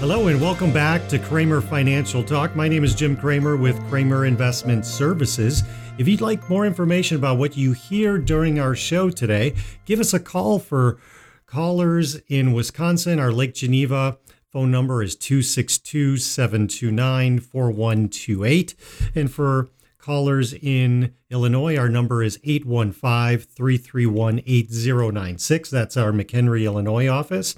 Hello 0.00 0.28
and 0.28 0.38
welcome 0.42 0.74
back 0.74 1.08
to 1.08 1.18
Kramer 1.18 1.62
Financial 1.62 2.22
Talk. 2.22 2.54
My 2.54 2.68
name 2.68 2.84
is 2.84 2.94
Jim 2.94 3.16
Kramer 3.16 3.56
with 3.56 3.80
Kramer 3.88 4.26
Investment 4.26 4.84
Services. 4.84 5.62
If 5.96 6.06
you'd 6.06 6.20
like 6.20 6.50
more 6.50 6.66
information 6.66 7.16
about 7.16 7.38
what 7.38 7.56
you 7.56 7.72
hear 7.72 8.18
during 8.18 8.60
our 8.60 8.74
show 8.74 9.08
today, 9.08 9.54
give 9.86 9.98
us 9.98 10.12
a 10.12 10.20
call 10.20 10.58
for 10.58 10.98
callers 11.46 12.16
in 12.28 12.52
Wisconsin. 12.52 13.18
Our 13.18 13.32
Lake 13.32 13.54
Geneva 13.54 14.18
phone 14.52 14.70
number 14.70 15.02
is 15.02 15.16
262 15.16 16.18
729 16.18 17.40
4128. 17.40 18.74
And 19.14 19.32
for 19.32 19.70
callers 19.98 20.52
in 20.52 21.14
Illinois, 21.30 21.78
our 21.78 21.88
number 21.88 22.22
is 22.22 22.38
815 22.44 23.38
331 23.38 24.42
8096. 24.46 25.70
That's 25.70 25.96
our 25.96 26.12
McHenry, 26.12 26.64
Illinois 26.64 27.08
office. 27.08 27.56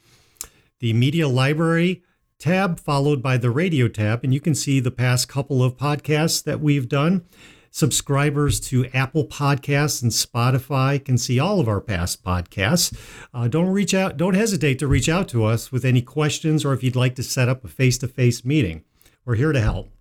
the 0.79 0.93
media 0.93 1.27
library 1.27 2.01
tab 2.39 2.79
followed 2.79 3.21
by 3.21 3.37
the 3.37 3.51
radio 3.51 3.87
tab, 3.87 4.23
and 4.23 4.33
you 4.33 4.41
can 4.41 4.55
see 4.55 4.79
the 4.79 4.89
past 4.89 5.29
couple 5.29 5.63
of 5.63 5.77
podcasts 5.77 6.43
that 6.43 6.59
we've 6.59 6.89
done. 6.89 7.23
Subscribers 7.69 8.59
to 8.59 8.87
Apple 8.87 9.25
Podcasts 9.25 10.01
and 10.01 10.11
Spotify 10.11 10.97
can 11.03 11.19
see 11.19 11.39
all 11.39 11.59
of 11.59 11.67
our 11.69 11.79
past 11.79 12.23
podcasts. 12.23 12.97
Uh, 13.33 13.47
don't 13.47 13.69
reach 13.69 13.93
out, 13.93 14.17
don't 14.17 14.33
hesitate 14.33 14.79
to 14.79 14.87
reach 14.87 15.07
out 15.07 15.27
to 15.29 15.45
us 15.45 15.71
with 15.71 15.85
any 15.85 16.01
questions 16.01 16.65
or 16.65 16.73
if 16.73 16.83
you'd 16.83 16.95
like 16.95 17.13
to 17.15 17.23
set 17.23 17.47
up 17.47 17.63
a 17.63 17.67
face 17.67 17.99
to 17.99 18.07
face 18.07 18.43
meeting. 18.43 18.83
We're 19.25 19.35
here 19.35 19.51
to 19.51 19.61
help. 19.61 19.91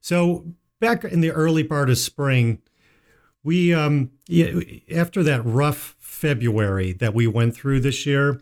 So 0.00 0.46
back 0.80 1.04
in 1.04 1.20
the 1.20 1.30
early 1.30 1.64
part 1.64 1.88
of 1.88 1.98
spring, 1.98 2.60
we 3.44 3.72
um, 3.72 4.10
after 4.90 5.22
that 5.22 5.42
rough 5.44 5.96
February 5.98 6.92
that 6.94 7.14
we 7.14 7.26
went 7.26 7.54
through 7.54 7.80
this 7.80 8.06
year, 8.06 8.40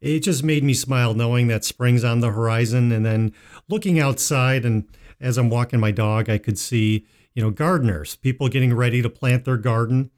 it 0.00 0.20
just 0.20 0.42
made 0.42 0.64
me 0.64 0.74
smile 0.74 1.14
knowing 1.14 1.48
that 1.48 1.64
spring's 1.64 2.04
on 2.04 2.20
the 2.20 2.30
horizon. 2.30 2.92
And 2.92 3.06
then 3.06 3.32
looking 3.68 3.98
outside, 3.98 4.64
and 4.64 4.88
as 5.20 5.38
I'm 5.38 5.48
walking 5.48 5.80
my 5.80 5.90
dog, 5.90 6.28
I 6.28 6.38
could 6.38 6.58
see 6.58 7.06
you 7.34 7.42
know 7.42 7.50
gardeners, 7.50 8.16
people 8.16 8.48
getting 8.48 8.74
ready 8.74 9.02
to 9.02 9.10
plant 9.10 9.44
their 9.44 9.56
garden, 9.56 10.10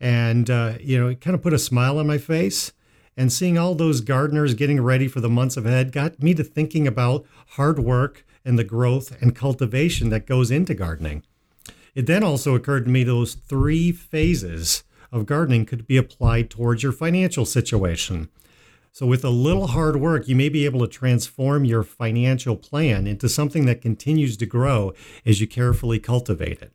and 0.00 0.48
uh, 0.50 0.74
you 0.80 0.98
know 0.98 1.08
it 1.08 1.20
kind 1.20 1.34
of 1.34 1.42
put 1.42 1.52
a 1.52 1.58
smile 1.58 1.98
on 1.98 2.06
my 2.06 2.18
face. 2.18 2.72
And 3.14 3.30
seeing 3.30 3.58
all 3.58 3.74
those 3.74 4.00
gardeners 4.00 4.54
getting 4.54 4.80
ready 4.80 5.06
for 5.06 5.20
the 5.20 5.28
months 5.28 5.58
ahead 5.58 5.92
got 5.92 6.22
me 6.22 6.32
to 6.32 6.42
thinking 6.42 6.86
about 6.86 7.26
hard 7.50 7.78
work 7.78 8.24
and 8.44 8.58
the 8.58 8.64
growth 8.64 9.20
and 9.20 9.34
cultivation 9.34 10.08
that 10.10 10.26
goes 10.26 10.50
into 10.50 10.74
gardening. 10.74 11.22
It 11.94 12.06
then 12.06 12.24
also 12.24 12.54
occurred 12.54 12.84
to 12.84 12.90
me 12.90 13.04
those 13.04 13.34
three 13.34 13.92
phases 13.92 14.82
of 15.10 15.26
gardening 15.26 15.66
could 15.66 15.86
be 15.86 15.96
applied 15.98 16.50
towards 16.50 16.82
your 16.82 16.92
financial 16.92 17.44
situation. 17.44 18.30
So, 18.94 19.06
with 19.06 19.24
a 19.24 19.30
little 19.30 19.68
hard 19.68 19.96
work, 19.96 20.28
you 20.28 20.36
may 20.36 20.48
be 20.48 20.64
able 20.64 20.80
to 20.80 20.86
transform 20.86 21.64
your 21.64 21.82
financial 21.82 22.56
plan 22.56 23.06
into 23.06 23.28
something 23.28 23.64
that 23.66 23.80
continues 23.80 24.36
to 24.38 24.46
grow 24.46 24.92
as 25.24 25.40
you 25.40 25.46
carefully 25.46 25.98
cultivate 25.98 26.60
it. 26.60 26.72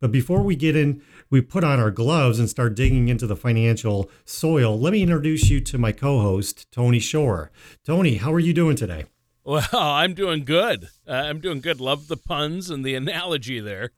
But 0.00 0.12
before 0.12 0.42
we 0.42 0.56
get 0.56 0.76
in, 0.76 1.02
we 1.30 1.40
put 1.40 1.64
on 1.64 1.78
our 1.78 1.90
gloves 1.90 2.38
and 2.38 2.48
start 2.48 2.74
digging 2.74 3.08
into 3.08 3.26
the 3.26 3.36
financial 3.36 4.10
soil, 4.24 4.78
let 4.78 4.92
me 4.92 5.02
introduce 5.02 5.50
you 5.50 5.60
to 5.60 5.78
my 5.78 5.92
co 5.92 6.20
host, 6.20 6.70
Tony 6.70 7.00
Shore. 7.00 7.50
Tony, 7.84 8.14
how 8.16 8.32
are 8.32 8.40
you 8.40 8.54
doing 8.54 8.76
today? 8.76 9.04
Well, 9.48 9.64
I'm 9.72 10.12
doing 10.12 10.44
good. 10.44 10.90
Uh, 11.08 11.12
I'm 11.12 11.40
doing 11.40 11.62
good. 11.62 11.80
Love 11.80 12.08
the 12.08 12.18
puns 12.18 12.68
and 12.68 12.84
the 12.84 12.94
analogy 12.94 13.60
there. 13.60 13.92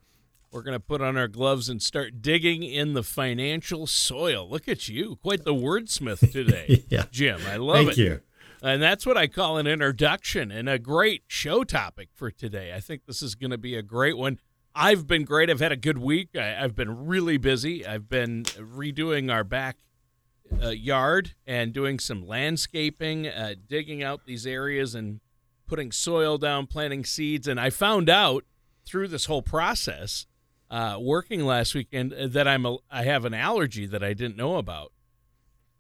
We're 0.53 0.63
going 0.63 0.77
to 0.77 0.81
put 0.81 1.01
on 1.01 1.17
our 1.17 1.27
gloves 1.27 1.69
and 1.69 1.83
start 1.83 2.23
digging 2.23 2.63
in 2.63 2.95
the 2.95 3.03
financial 3.03 3.89
soil. 3.89 4.49
Look 4.49 4.69
at 4.69 4.89
you, 4.89 5.17
quite 5.17 5.43
the 5.43 5.53
wordsmith 5.53 6.31
today, 6.31 6.85
yeah. 6.89 7.07
Jim. 7.11 7.41
I 7.49 7.57
love 7.57 7.79
Thank 7.79 7.89
it. 7.89 7.97
Thank 7.97 7.99
you. 7.99 8.21
And 8.63 8.81
that's 8.81 9.05
what 9.05 9.17
I 9.17 9.27
call 9.27 9.59
an 9.59 9.67
introduction 9.67 10.53
and 10.53 10.69
a 10.69 10.79
great 10.79 11.25
show 11.27 11.65
topic 11.65 12.11
for 12.15 12.31
today. 12.31 12.73
I 12.73 12.79
think 12.79 13.07
this 13.07 13.21
is 13.21 13.35
going 13.35 13.51
to 13.51 13.59
be 13.59 13.75
a 13.75 13.83
great 13.83 14.17
one. 14.17 14.39
I've 14.73 15.09
been 15.09 15.25
great. 15.25 15.51
I've 15.51 15.59
had 15.59 15.73
a 15.73 15.77
good 15.77 15.99
week. 15.99 16.29
I, 16.37 16.45
have 16.45 16.77
been 16.77 17.07
really 17.07 17.39
busy. 17.39 17.85
I've 17.85 18.09
been 18.09 18.45
redoing 18.45 19.33
our 19.33 19.43
back 19.43 19.79
uh, 20.63 20.69
yard 20.69 21.35
and 21.45 21.73
doing 21.73 21.99
some 21.99 22.25
landscaping, 22.25 23.27
uh, 23.27 23.55
digging 23.67 24.05
out 24.05 24.27
these 24.27 24.47
areas 24.47 24.95
and 24.95 25.19
putting 25.71 25.93
soil 25.93 26.37
down, 26.37 26.67
planting 26.67 27.05
seeds. 27.05 27.47
And 27.47 27.59
I 27.61 27.71
found 27.71 28.11
out 28.11 28.45
through 28.85 29.07
this 29.07 29.27
whole 29.27 29.41
process, 29.41 30.27
uh, 30.69 30.99
working 31.01 31.47
last 31.47 31.77
weekend, 31.77 32.13
uh, 32.13 32.27
that 32.27 32.49
I'm 32.49 32.67
a, 32.67 32.79
I 32.91 33.05
have 33.05 33.25
an 33.25 33.35
allergy 33.35 33.87
that 33.87 34.03
I 34.03 34.13
didn't 34.13 34.37
know 34.37 34.57
about. 34.57 34.93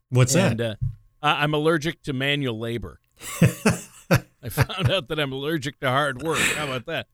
What's 0.09 0.37
and, 0.37 0.61
that? 0.61 0.78
Uh, 1.21 1.37
I'm 1.39 1.53
allergic 1.53 2.03
to 2.05 2.12
manual 2.12 2.59
labor. 2.59 3.01
I 4.43 4.49
found 4.49 4.91
out 4.91 5.09
that 5.09 5.19
I'm 5.19 5.33
allergic 5.33 5.81
to 5.81 5.89
hard 5.89 6.22
work. 6.22 6.39
How 6.39 6.65
about 6.65 6.87
that? 6.87 7.09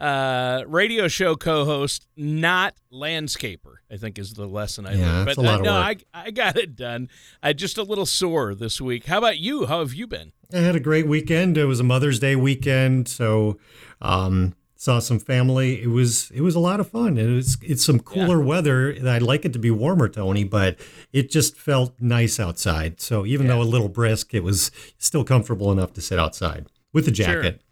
Uh, 0.00 0.64
radio 0.66 1.08
show 1.08 1.36
co-host, 1.36 2.06
not 2.16 2.74
landscaper. 2.90 3.74
I 3.90 3.96
think 3.96 4.18
is 4.18 4.32
the 4.32 4.46
lesson 4.46 4.86
I 4.86 4.94
yeah, 4.94 5.06
learned. 5.06 5.26
But 5.26 5.36
a 5.36 5.40
lot 5.42 5.60
uh, 5.60 5.62
no, 5.62 5.74
I, 5.74 5.96
I 6.14 6.30
got 6.30 6.56
it 6.56 6.74
done. 6.74 7.08
I 7.42 7.52
just 7.52 7.76
a 7.76 7.82
little 7.82 8.06
sore 8.06 8.54
this 8.54 8.80
week. 8.80 9.06
How 9.06 9.18
about 9.18 9.38
you? 9.38 9.66
How 9.66 9.80
have 9.80 9.92
you 9.92 10.06
been? 10.06 10.32
I 10.54 10.58
had 10.58 10.74
a 10.74 10.80
great 10.80 11.06
weekend. 11.06 11.58
It 11.58 11.66
was 11.66 11.80
a 11.80 11.84
Mother's 11.84 12.18
Day 12.18 12.34
weekend, 12.34 13.08
so 13.08 13.58
um, 14.00 14.54
saw 14.80 14.98
some 15.00 15.18
family. 15.18 15.82
It 15.82 15.88
was 15.88 16.30
it 16.30 16.40
was 16.40 16.54
a 16.54 16.60
lot 16.60 16.80
of 16.80 16.88
fun. 16.88 17.18
It 17.18 17.26
was 17.26 17.58
it's 17.60 17.84
some 17.84 18.00
cooler 18.00 18.40
yeah. 18.40 18.48
weather. 18.48 18.96
I'd 19.06 19.20
like 19.20 19.44
it 19.44 19.52
to 19.52 19.58
be 19.58 19.70
warmer, 19.70 20.08
Tony, 20.08 20.44
but 20.44 20.78
it 21.12 21.30
just 21.30 21.56
felt 21.56 21.94
nice 22.00 22.40
outside. 22.40 23.00
So 23.00 23.26
even 23.26 23.46
yeah. 23.46 23.54
though 23.54 23.62
a 23.62 23.64
little 23.64 23.90
brisk, 23.90 24.32
it 24.32 24.42
was 24.42 24.70
still 24.96 25.24
comfortable 25.24 25.70
enough 25.70 25.92
to 25.92 26.00
sit 26.00 26.18
outside 26.18 26.66
with 26.94 27.06
a 27.06 27.10
jacket. 27.10 27.60
Sure. 27.60 27.69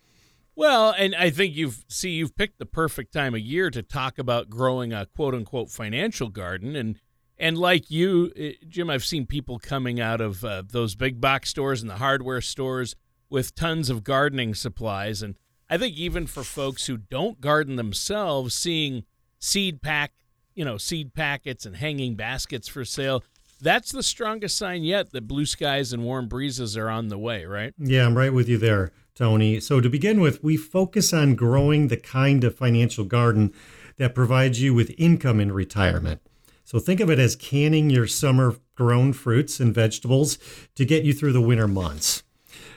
Well, 0.58 0.92
and 0.98 1.14
I 1.14 1.30
think 1.30 1.54
you've 1.54 1.84
see 1.86 2.10
you've 2.10 2.34
picked 2.34 2.58
the 2.58 2.66
perfect 2.66 3.12
time 3.12 3.32
of 3.32 3.41
year 3.41 3.70
to 3.70 3.80
talk 3.80 4.19
about 4.19 4.50
growing 4.50 4.92
a 4.92 5.06
quote 5.06 5.32
unquote 5.32 5.70
financial 5.70 6.30
garden 6.30 6.74
and 6.74 6.98
and 7.38 7.56
like 7.56 7.92
you, 7.92 8.32
eh, 8.34 8.54
Jim, 8.66 8.91
I've 8.91 9.04
seen 9.04 9.24
people 9.24 9.60
coming 9.60 10.00
out 10.00 10.20
of 10.20 10.44
uh, 10.44 10.64
those 10.69 10.96
big 10.96 11.20
box 11.20 11.50
stores 11.50 11.80
and 11.80 11.88
the 11.88 11.98
hardware 11.98 12.41
stores 12.41 12.96
with 13.30 13.54
tons 13.54 13.88
of 13.88 14.02
gardening 14.02 14.52
supplies. 14.52 15.22
And 15.22 15.36
I 15.70 15.78
think 15.78 15.96
even 15.96 16.26
for 16.26 16.43
folks 16.43 16.87
who 16.87 16.96
don't 16.96 17.40
garden 17.40 17.76
themselves, 17.76 18.52
seeing 18.52 19.05
seed 19.38 19.81
pack, 19.81 20.10
you 20.56 20.64
know, 20.64 20.76
seed 20.76 21.14
packets 21.14 21.66
and 21.66 21.76
hanging 21.76 22.16
baskets 22.16 22.66
for 22.66 22.84
sale, 22.84 23.22
that's 23.60 23.93
the 23.93 24.02
strongest 24.02 24.56
sign 24.58 24.82
yet 24.82 25.12
that 25.12 25.28
blue 25.28 25.46
skies 25.46 25.93
and 25.93 26.02
warm 26.02 26.26
breezes 26.26 26.76
are 26.76 26.90
on 26.90 27.06
the 27.06 27.19
way, 27.19 27.44
right? 27.44 27.75
Yeah, 27.78 28.05
I'm 28.05 28.19
right 28.19 28.32
with 28.32 28.49
you 28.49 28.58
there. 28.58 28.90
Tony. 29.19 29.59
So, 29.59 29.81
to 29.81 29.91
begin 29.91 30.20
with, 30.20 30.44
we 30.44 30.56
focus 30.56 31.12
on 31.12 31.35
growing 31.35 31.88
the 31.88 31.97
kind 31.97 32.44
of 32.44 32.55
financial 32.55 33.05
garden 33.05 33.53
that 33.97 34.15
provides 34.15 34.62
you 34.62 34.73
with 34.73 34.94
income 34.97 35.41
in 35.41 35.50
retirement. 35.50 36.20
So, 36.65 36.79
think 36.79 37.00
of 37.00 37.11
it 37.11 37.19
as 37.19 37.35
canning 37.35 37.91
your 37.91 38.06
summer 38.06 38.55
grown 38.76 39.12
fruits 39.12 39.59
and 39.59 39.75
vegetables 39.75 40.38
to 40.76 40.85
get 40.85 41.03
you 41.03 41.12
through 41.12 41.32
the 41.32 41.41
winter 41.41 41.67
months. 41.67 42.23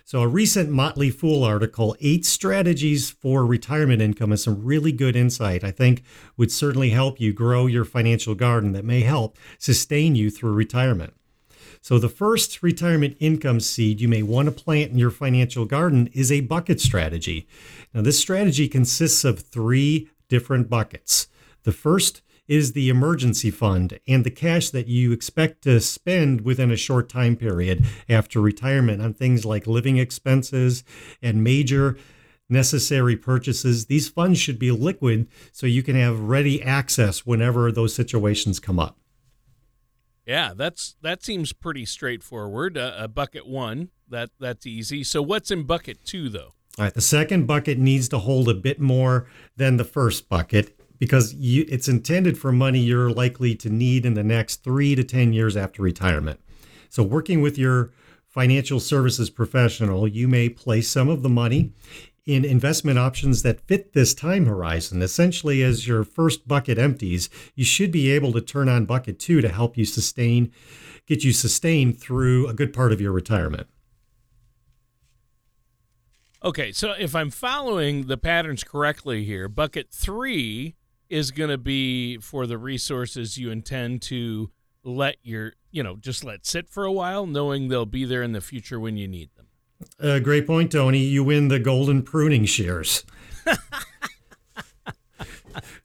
So, 0.04 0.22
a 0.22 0.28
recent 0.28 0.72
Motley 0.72 1.12
Fool 1.12 1.44
article, 1.44 1.96
Eight 2.02 2.26
Strategies 2.26 3.12
for 3.12 3.46
Retirement 3.46 4.02
Income, 4.02 4.32
has 4.32 4.44
some 4.44 4.64
really 4.64 4.92
good 4.92 5.16
insight 5.16 5.64
I 5.64 5.70
think 5.70 6.04
would 6.38 6.52
certainly 6.52 6.90
help 6.90 7.22
you 7.22 7.34
grow 7.34 7.68
your 7.68 7.86
financial 7.86 8.34
garden 8.34 8.72
that 8.72 8.84
may 8.84 9.02
help 9.02 9.38
sustain 9.60 10.16
you 10.16 10.32
through 10.32 10.54
retirement. 10.54 11.14
So, 11.84 11.98
the 11.98 12.10
first 12.10 12.62
retirement 12.62 13.18
income 13.20 13.60
seed 13.60 14.02
you 14.02 14.08
may 14.08 14.22
want 14.22 14.46
to 14.46 14.52
plant 14.52 14.92
in 14.92 15.00
your 15.00 15.10
financial 15.10 15.66
garden 15.66 16.10
is 16.14 16.32
a 16.32 16.42
bucket 16.42 16.80
strategy. 16.80 17.48
Now, 17.92 18.02
this 18.02 18.20
strategy 18.20 18.68
consists 18.68 19.24
of 19.24 19.40
three 19.40 20.08
different 20.30 20.70
buckets. 20.70 21.28
The 21.64 21.72
first 21.72 22.22
is 22.48 22.74
the 22.74 22.90
emergency 22.90 23.50
fund 23.50 24.00
and 24.08 24.24
the 24.24 24.30
cash 24.30 24.70
that 24.70 24.88
you 24.88 25.12
expect 25.12 25.64
to 25.64 25.80
spend 25.82 26.42
within 26.42 26.70
a 26.70 26.76
short 26.76 27.10
time 27.10 27.36
period 27.36 27.86
after 28.08 28.40
retirement 28.40 29.02
on 29.02 29.14
things 29.14 29.44
like 29.44 29.66
living 29.66 29.98
expenses 29.98 30.84
and 31.22 31.44
major 31.44 31.98
necessary 32.48 33.16
purchases. 33.16 33.88
These 33.88 34.10
funds 34.10 34.38
should 34.38 34.60
be 34.60 34.70
liquid 34.70 35.28
so 35.52 35.66
you 35.66 35.82
can 35.82 35.96
have 35.96 36.20
ready 36.20 36.62
access 36.62 37.26
whenever 37.26 37.72
those 37.72 37.96
situations 37.96 38.60
come 38.60 38.80
up. 38.80 38.98
Yeah, 40.26 40.54
that's 40.56 40.96
that 41.02 41.24
seems 41.24 41.54
pretty 41.54 41.86
straightforward. 41.86 42.78
Uh, 42.78 42.94
a 42.98 43.08
bucket 43.08 43.48
one, 43.48 43.90
that 44.10 44.30
that's 44.40 44.66
easy. 44.66 45.04
So 45.04 45.22
what's 45.22 45.52
in 45.52 45.64
bucket 45.64 46.04
two, 46.06 46.30
though? 46.30 46.54
All 46.78 46.86
right, 46.86 46.94
the 46.94 47.02
second 47.02 47.48
bucket 47.48 47.78
needs 47.78 48.08
to 48.10 48.20
hold 48.20 48.48
a 48.48 48.54
bit 48.54 48.80
more 48.80 49.28
than 49.58 49.78
the 49.78 49.84
first 49.84 50.30
bucket 50.30 50.80
because 51.00 51.34
you, 51.34 51.66
it's 51.68 51.90
intended 51.90 52.38
for 52.38 52.52
money 52.52 52.80
you're 52.80 53.12
likely 53.12 53.56
to 53.56 53.70
need 53.70 54.06
in 54.06 54.14
the 54.14 54.24
next 54.24 54.64
three 54.64 54.96
to 54.96 55.04
ten 55.04 55.34
years 55.34 55.58
after 55.58 55.82
retirement. 55.82 56.40
So, 56.90 57.04
working 57.04 57.42
with 57.42 57.58
your 57.58 57.92
financial 58.28 58.80
services 58.80 59.30
professional, 59.30 60.08
you 60.08 60.28
may 60.28 60.48
place 60.48 60.90
some 60.90 61.10
of 61.10 61.24
the 61.24 61.30
money 61.30 61.74
in 62.26 62.46
investment 62.46 63.00
options 63.00 63.42
that 63.42 63.62
fit 63.62 63.94
this 63.94 64.14
time 64.14 64.46
horizon. 64.46 65.02
Essentially, 65.02 65.64
as 65.64 65.88
your 65.88 66.04
first 66.04 66.48
bucket 66.48 66.78
empties, 66.78 67.30
you 67.56 67.66
should 67.66 67.92
be 67.92 68.12
able 68.12 68.32
to 68.34 68.42
turn 68.42 68.70
on 68.70 68.86
bucket 68.86 69.20
two 69.20 69.42
to 69.42 69.50
help 69.50 69.78
you 69.78 69.86
sustain, 69.86 70.52
get 71.08 71.24
you 71.24 71.32
sustained 71.32 72.00
through 72.00 72.48
a 72.48 72.54
good 72.54 72.74
part 72.74 72.92
of 72.92 73.02
your 73.02 73.12
retirement. 73.12 73.68
Okay, 76.44 76.72
so 76.72 76.94
if 76.98 77.16
I'm 77.16 77.30
following 77.30 78.08
the 78.08 78.18
patterns 78.18 78.64
correctly 78.64 79.24
here, 79.24 79.48
bucket 79.48 79.90
three 79.92 80.76
is 81.08 81.30
going 81.30 81.50
to 81.50 81.58
be 81.58 82.18
for 82.18 82.48
the 82.48 82.58
resources 82.58 83.38
you 83.38 83.52
intend 83.52 84.02
to 84.04 84.50
let 84.84 85.18
your, 85.22 85.54
you 85.70 85.84
know, 85.84 85.96
just 85.98 86.24
let 86.24 86.46
sit 86.46 86.68
for 86.68 86.84
a 86.84 86.92
while, 86.92 87.28
knowing 87.28 87.68
they'll 87.68 87.86
be 87.86 88.06
there 88.06 88.24
in 88.24 88.32
the 88.32 88.42
future 88.42 88.80
when 88.80 88.98
you 88.98 89.08
need 89.08 89.30
them. 89.36 89.48
Uh, 90.00 90.20
great 90.20 90.48
point, 90.48 90.72
Tony. 90.72 91.00
You 91.00 91.24
win 91.24 91.48
the 91.48 91.60
golden 91.60 92.04
pruning 92.04 92.46
shears. 92.46 93.04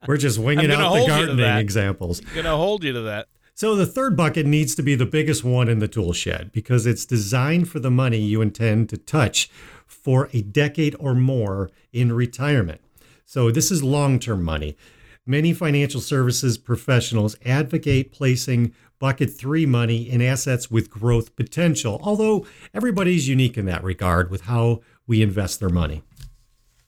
We're 0.07 0.17
just 0.17 0.39
winging 0.39 0.71
out 0.71 0.95
the 0.95 1.07
gardening 1.07 1.57
examples. 1.57 2.21
I'm 2.21 2.35
going 2.35 2.45
to 2.45 2.51
hold 2.51 2.85
you 2.85 2.93
to 2.93 3.01
that. 3.03 3.29
So 3.55 3.75
the 3.75 3.87
third 3.87 4.17
bucket 4.17 4.45
needs 4.45 4.75
to 4.75 4.83
be 4.83 4.95
the 4.95 5.07
biggest 5.07 5.43
one 5.43 5.69
in 5.69 5.79
the 5.79 5.89
tool 5.89 6.13
shed 6.13 6.53
because 6.53 6.87
it's 6.87 7.07
designed 7.07 7.71
for 7.71 7.81
the 7.81 7.91
money 7.91 8.19
you 8.19 8.43
intend 8.43 8.91
to 8.91 8.99
touch 8.99 9.49
for 9.87 10.29
a 10.33 10.43
decade 10.43 10.95
or 10.99 11.15
more 11.15 11.71
in 11.93 12.13
retirement. 12.13 12.81
So 13.25 13.51
this 13.51 13.71
is 13.71 13.83
long-term 13.83 14.43
money. 14.45 14.77
Many 15.25 15.55
financial 15.55 16.01
services 16.01 16.59
professionals 16.59 17.35
advocate 17.45 18.13
placing 18.13 18.75
bucket 18.99 19.31
three 19.31 19.67
money 19.67 20.09
in 20.09 20.23
assets 20.23 20.71
with 20.71 20.91
growth 20.91 21.37
potential, 21.37 22.01
although 22.03 22.47
everybody's 22.73 23.29
unique 23.29 23.57
in 23.57 23.67
that 23.67 23.83
regard 23.85 24.31
with 24.31 24.43
how 24.43 24.81
we 25.07 25.23
invest 25.23 25.61
their 25.61 25.69
money. 25.69 26.03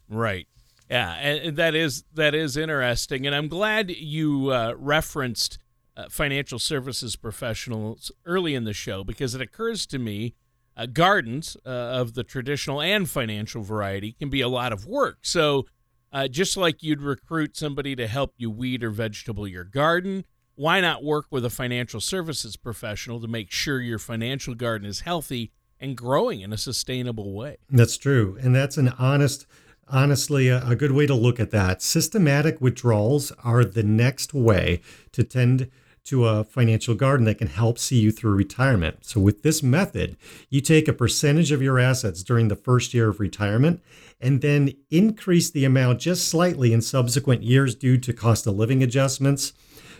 Right. 0.08 0.46
Yeah, 0.90 1.12
and 1.14 1.56
that 1.56 1.74
is 1.74 2.04
that 2.14 2.34
is 2.34 2.56
interesting, 2.56 3.26
and 3.26 3.34
I'm 3.34 3.48
glad 3.48 3.90
you 3.90 4.50
uh, 4.50 4.74
referenced 4.78 5.58
uh, 5.98 6.08
financial 6.08 6.58
services 6.58 7.14
professionals 7.14 8.10
early 8.24 8.54
in 8.54 8.64
the 8.64 8.72
show 8.72 9.04
because 9.04 9.34
it 9.34 9.42
occurs 9.42 9.84
to 9.86 9.98
me 9.98 10.34
uh, 10.78 10.86
gardens 10.86 11.56
uh, 11.66 11.68
of 11.68 12.14
the 12.14 12.24
traditional 12.24 12.80
and 12.80 13.10
financial 13.10 13.62
variety 13.62 14.12
can 14.12 14.30
be 14.30 14.40
a 14.40 14.48
lot 14.48 14.72
of 14.72 14.86
work. 14.86 15.18
So, 15.22 15.66
uh, 16.10 16.28
just 16.28 16.56
like 16.56 16.82
you'd 16.82 17.02
recruit 17.02 17.56
somebody 17.56 17.94
to 17.96 18.06
help 18.06 18.32
you 18.38 18.50
weed 18.50 18.82
or 18.82 18.90
vegetable 18.90 19.46
your 19.46 19.64
garden, 19.64 20.24
why 20.58 20.80
not 20.80 21.04
work 21.04 21.26
with 21.30 21.44
a 21.44 21.50
financial 21.50 22.00
services 22.00 22.56
professional 22.56 23.20
to 23.20 23.28
make 23.28 23.52
sure 23.52 23.80
your 23.80 24.00
financial 24.00 24.56
garden 24.56 24.88
is 24.88 25.00
healthy 25.00 25.52
and 25.78 25.96
growing 25.96 26.40
in 26.40 26.52
a 26.52 26.58
sustainable 26.58 27.32
way? 27.32 27.58
That's 27.70 27.96
true. 27.96 28.36
And 28.42 28.56
that's 28.56 28.76
an 28.76 28.88
honest, 28.98 29.46
honestly, 29.86 30.48
a, 30.48 30.74
good 30.74 30.90
way 30.90 31.06
to 31.06 31.14
look 31.14 31.38
at 31.38 31.52
that. 31.52 31.80
Systematic 31.80 32.60
withdrawals 32.60 33.30
are 33.44 33.64
the 33.64 33.84
next 33.84 34.34
way 34.34 34.80
to 35.12 35.22
tend 35.22 35.70
to 36.06 36.26
a 36.26 36.42
financial 36.42 36.96
garden 36.96 37.24
that 37.26 37.38
can 37.38 37.46
help 37.46 37.78
see 37.78 38.00
you 38.00 38.10
through 38.10 38.34
retirement. 38.34 39.04
So, 39.04 39.20
with 39.20 39.44
this 39.44 39.62
method, 39.62 40.16
you 40.48 40.60
take 40.60 40.88
a 40.88 40.92
percentage 40.92 41.52
of 41.52 41.62
your 41.62 41.78
assets 41.78 42.24
during 42.24 42.48
the 42.48 42.56
first 42.56 42.94
year 42.94 43.10
of 43.10 43.20
retirement 43.20 43.80
and 44.20 44.40
then 44.40 44.72
increase 44.90 45.50
the 45.50 45.64
amount 45.64 46.00
just 46.00 46.26
slightly 46.26 46.72
in 46.72 46.80
subsequent 46.80 47.44
years 47.44 47.74
due 47.74 47.98
to 47.98 48.12
cost 48.12 48.46
of 48.46 48.56
living 48.56 48.82
adjustments 48.82 49.52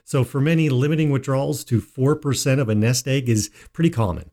so 0.08 0.24
for 0.24 0.40
many, 0.40 0.70
limiting 0.70 1.10
withdrawals 1.10 1.64
to 1.64 1.82
4% 1.82 2.60
of 2.60 2.70
a 2.70 2.74
nest 2.74 3.06
egg 3.06 3.28
is 3.28 3.50
pretty 3.74 3.90
common. 3.90 4.30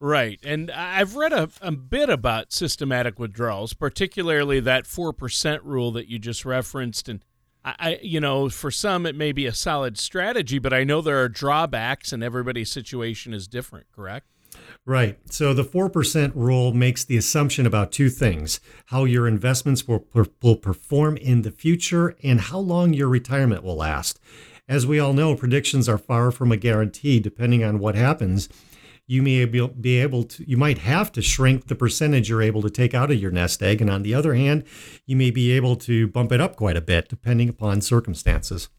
Right. 0.00 0.40
And 0.42 0.70
I've 0.70 1.14
read 1.14 1.34
a, 1.34 1.50
a 1.60 1.72
bit 1.72 2.08
about 2.08 2.50
systematic 2.50 3.18
withdrawals, 3.18 3.74
particularly 3.74 4.60
that 4.60 4.84
4% 4.84 5.60
rule 5.62 5.92
that 5.92 6.08
you 6.08 6.18
just 6.18 6.46
referenced. 6.46 7.06
And 7.06 7.22
I, 7.66 7.74
I, 7.78 7.98
you 8.02 8.18
know, 8.18 8.48
for 8.48 8.70
some 8.70 9.04
it 9.04 9.14
may 9.14 9.30
be 9.30 9.44
a 9.44 9.52
solid 9.52 9.98
strategy, 9.98 10.58
but 10.58 10.72
I 10.72 10.84
know 10.84 11.02
there 11.02 11.22
are 11.22 11.28
drawbacks 11.28 12.10
and 12.10 12.24
everybody's 12.24 12.72
situation 12.72 13.34
is 13.34 13.46
different, 13.46 13.88
correct? 13.94 14.26
Right. 14.86 15.18
So 15.30 15.54
the 15.54 15.64
4% 15.64 16.32
rule 16.34 16.72
makes 16.72 17.04
the 17.04 17.16
assumption 17.16 17.66
about 17.66 17.92
two 17.92 18.10
things 18.10 18.60
how 18.86 19.04
your 19.04 19.26
investments 19.26 19.88
will, 19.88 20.06
will 20.42 20.56
perform 20.56 21.16
in 21.16 21.42
the 21.42 21.50
future 21.50 22.16
and 22.22 22.40
how 22.40 22.58
long 22.58 22.92
your 22.92 23.08
retirement 23.08 23.62
will 23.62 23.76
last. 23.76 24.20
As 24.68 24.86
we 24.86 24.98
all 24.98 25.12
know, 25.12 25.34
predictions 25.34 25.88
are 25.88 25.98
far 25.98 26.30
from 26.30 26.52
a 26.52 26.56
guarantee 26.56 27.20
depending 27.20 27.62
on 27.64 27.78
what 27.78 27.94
happens. 27.94 28.48
You 29.06 29.22
may 29.22 29.44
be 29.44 29.98
able 29.98 30.24
to, 30.24 30.48
you 30.48 30.56
might 30.56 30.78
have 30.78 31.12
to 31.12 31.22
shrink 31.22 31.66
the 31.66 31.74
percentage 31.74 32.30
you're 32.30 32.40
able 32.40 32.62
to 32.62 32.70
take 32.70 32.94
out 32.94 33.10
of 33.10 33.20
your 33.20 33.30
nest 33.30 33.62
egg. 33.62 33.82
And 33.82 33.90
on 33.90 34.02
the 34.02 34.14
other 34.14 34.34
hand, 34.34 34.64
you 35.04 35.16
may 35.16 35.30
be 35.30 35.52
able 35.52 35.76
to 35.76 36.08
bump 36.08 36.32
it 36.32 36.40
up 36.40 36.56
quite 36.56 36.78
a 36.78 36.80
bit 36.80 37.08
depending 37.08 37.50
upon 37.50 37.82
circumstances. 37.82 38.70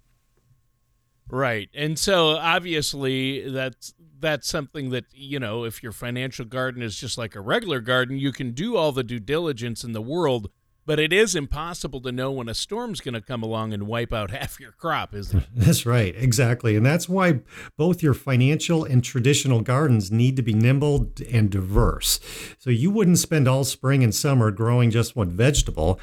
Right. 1.29 1.69
And 1.73 1.97
so 1.97 2.29
obviously 2.29 3.49
that's 3.49 3.93
that's 4.25 4.49
something 4.49 4.89
that, 4.89 5.05
you 5.13 5.39
know, 5.39 5.65
if 5.65 5.83
your 5.83 5.91
financial 5.91 6.45
garden 6.45 6.81
is 6.81 6.97
just 6.97 7.15
like 7.15 7.35
a 7.35 7.39
regular 7.39 7.79
garden, 7.79 8.17
you 8.17 8.31
can 8.31 8.51
do 8.51 8.75
all 8.75 8.91
the 8.91 9.03
due 9.03 9.19
diligence 9.19 9.83
in 9.83 9.91
the 9.91 10.01
world, 10.01 10.49
but 10.83 10.99
it 10.99 11.13
is 11.13 11.35
impossible 11.35 12.01
to 12.01 12.11
know 12.11 12.31
when 12.31 12.49
a 12.49 12.55
storm's 12.55 13.01
going 13.01 13.13
to 13.13 13.21
come 13.21 13.43
along 13.43 13.71
and 13.71 13.85
wipe 13.85 14.11
out 14.11 14.31
half 14.39 14.59
your 14.59 14.71
crop, 14.71 15.13
isn't 15.13 15.43
it? 15.43 15.49
That's 15.55 15.85
right. 15.85 16.15
Exactly. 16.17 16.75
And 16.75 16.83
that's 16.83 17.07
why 17.07 17.41
both 17.77 18.01
your 18.01 18.15
financial 18.15 18.83
and 18.83 19.03
traditional 19.03 19.61
gardens 19.61 20.11
need 20.11 20.35
to 20.37 20.41
be 20.41 20.53
nimble 20.53 21.11
and 21.31 21.51
diverse. 21.51 22.19
So 22.57 22.71
you 22.71 22.89
wouldn't 22.89 23.19
spend 23.19 23.47
all 23.47 23.63
spring 23.63 24.03
and 24.03 24.13
summer 24.13 24.49
growing 24.49 24.89
just 24.89 25.15
one 25.15 25.31
vegetable. 25.31 25.99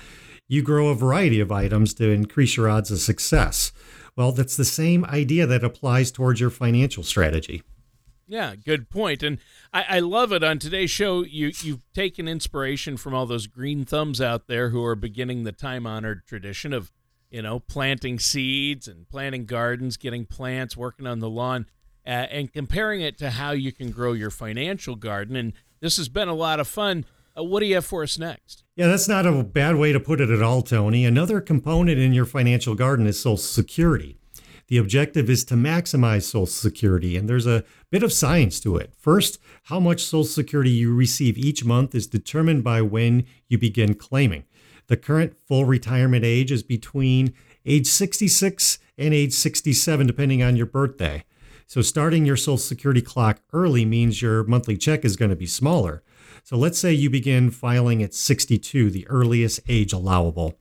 You 0.48 0.62
grow 0.62 0.88
a 0.88 0.94
variety 0.94 1.40
of 1.40 1.50
items 1.50 1.92
to 1.94 2.08
increase 2.08 2.56
your 2.56 2.68
odds 2.68 2.92
of 2.92 2.98
success. 2.98 3.72
Well, 4.14 4.30
that's 4.30 4.56
the 4.56 4.64
same 4.64 5.04
idea 5.06 5.46
that 5.46 5.64
applies 5.64 6.12
towards 6.12 6.38
your 6.38 6.50
financial 6.50 7.02
strategy. 7.02 7.62
Yeah, 8.32 8.54
good 8.56 8.88
point. 8.88 9.22
And 9.22 9.36
I, 9.74 9.84
I, 9.90 9.98
love 10.00 10.32
it 10.32 10.42
on 10.42 10.58
today's 10.58 10.90
show. 10.90 11.22
You 11.22 11.52
you've 11.60 11.82
taken 11.92 12.26
inspiration 12.26 12.96
from 12.96 13.12
all 13.12 13.26
those 13.26 13.46
green 13.46 13.84
thumbs 13.84 14.22
out 14.22 14.46
there 14.46 14.70
who 14.70 14.82
are 14.86 14.94
beginning 14.94 15.44
the 15.44 15.52
time 15.52 15.86
honored 15.86 16.22
tradition 16.26 16.72
of, 16.72 16.90
you 17.30 17.42
know, 17.42 17.60
planting 17.60 18.18
seeds 18.18 18.88
and 18.88 19.06
planting 19.06 19.44
gardens, 19.44 19.98
getting 19.98 20.24
plants, 20.24 20.78
working 20.78 21.06
on 21.06 21.18
the 21.18 21.28
lawn, 21.28 21.66
uh, 22.06 22.08
and 22.08 22.50
comparing 22.50 23.02
it 23.02 23.18
to 23.18 23.32
how 23.32 23.50
you 23.50 23.70
can 23.70 23.90
grow 23.90 24.14
your 24.14 24.30
financial 24.30 24.96
garden. 24.96 25.36
And 25.36 25.52
this 25.80 25.98
has 25.98 26.08
been 26.08 26.28
a 26.28 26.34
lot 26.34 26.58
of 26.58 26.66
fun. 26.66 27.04
Uh, 27.36 27.44
what 27.44 27.60
do 27.60 27.66
you 27.66 27.74
have 27.74 27.84
for 27.84 28.02
us 28.02 28.18
next? 28.18 28.64
Yeah, 28.76 28.86
that's 28.86 29.08
not 29.08 29.26
a 29.26 29.42
bad 29.42 29.76
way 29.76 29.92
to 29.92 30.00
put 30.00 30.22
it 30.22 30.30
at 30.30 30.40
all, 30.40 30.62
Tony. 30.62 31.04
Another 31.04 31.42
component 31.42 31.98
in 31.98 32.14
your 32.14 32.24
financial 32.24 32.76
garden 32.76 33.06
is 33.06 33.20
Social 33.20 33.36
Security. 33.36 34.21
The 34.68 34.78
objective 34.78 35.28
is 35.28 35.44
to 35.44 35.54
maximize 35.54 36.22
Social 36.22 36.46
Security, 36.46 37.16
and 37.16 37.28
there's 37.28 37.46
a 37.46 37.64
bit 37.90 38.02
of 38.02 38.12
science 38.12 38.60
to 38.60 38.76
it. 38.76 38.94
First, 38.98 39.38
how 39.64 39.80
much 39.80 40.04
Social 40.04 40.24
Security 40.24 40.70
you 40.70 40.94
receive 40.94 41.36
each 41.36 41.64
month 41.64 41.94
is 41.94 42.06
determined 42.06 42.64
by 42.64 42.82
when 42.82 43.24
you 43.48 43.58
begin 43.58 43.94
claiming. 43.94 44.44
The 44.86 44.96
current 44.96 45.36
full 45.46 45.64
retirement 45.64 46.24
age 46.24 46.50
is 46.50 46.62
between 46.62 47.34
age 47.66 47.86
66 47.86 48.78
and 48.98 49.12
age 49.14 49.32
67, 49.32 50.06
depending 50.06 50.42
on 50.42 50.56
your 50.56 50.66
birthday. 50.66 51.24
So, 51.66 51.82
starting 51.82 52.26
your 52.26 52.36
Social 52.36 52.58
Security 52.58 53.02
clock 53.02 53.40
early 53.52 53.84
means 53.84 54.22
your 54.22 54.44
monthly 54.44 54.76
check 54.76 55.04
is 55.04 55.16
going 55.16 55.30
to 55.30 55.36
be 55.36 55.46
smaller. 55.46 56.02
So 56.44 56.56
let's 56.56 56.78
say 56.78 56.92
you 56.92 57.08
begin 57.08 57.50
filing 57.50 58.02
at 58.02 58.14
62, 58.14 58.90
the 58.90 59.06
earliest 59.08 59.60
age 59.68 59.92
allowable. 59.92 60.58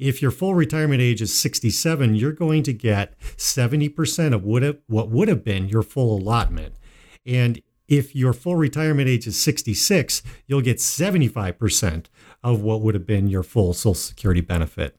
If 0.00 0.22
your 0.22 0.30
full 0.30 0.54
retirement 0.54 1.02
age 1.02 1.20
is 1.20 1.38
67, 1.38 2.14
you're 2.14 2.32
going 2.32 2.62
to 2.62 2.72
get 2.72 3.18
70% 3.36 4.32
of 4.32 4.44
what 4.44 5.10
would 5.10 5.28
have 5.28 5.44
been 5.44 5.68
your 5.68 5.82
full 5.82 6.16
allotment. 6.16 6.76
And 7.26 7.60
if 7.86 8.16
your 8.16 8.32
full 8.32 8.56
retirement 8.56 9.10
age 9.10 9.26
is 9.26 9.38
66, 9.38 10.22
you'll 10.46 10.62
get 10.62 10.78
75% 10.78 12.06
of 12.42 12.62
what 12.62 12.80
would 12.80 12.94
have 12.94 13.04
been 13.04 13.28
your 13.28 13.42
full 13.42 13.74
Social 13.74 13.92
Security 13.92 14.40
benefit. 14.40 14.96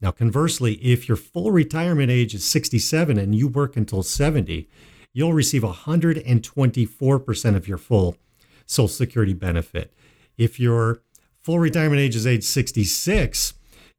Now, 0.00 0.10
conversely, 0.10 0.74
if 0.76 1.06
your 1.06 1.16
full 1.16 1.50
retirement 1.50 2.10
age 2.10 2.34
is 2.34 2.46
67 2.46 3.18
and 3.18 3.34
you 3.34 3.48
work 3.48 3.76
until 3.76 4.02
70, 4.02 4.70
you'll 5.12 5.34
receive 5.34 5.62
124% 5.62 7.56
of 7.56 7.68
your 7.68 7.78
full 7.78 8.16
Social 8.64 8.88
Security 8.88 9.34
benefit. 9.34 9.92
If 10.38 10.58
your 10.58 11.02
full 11.42 11.58
retirement 11.58 12.00
age 12.00 12.16
is 12.16 12.26
age 12.26 12.44
66 12.44 13.52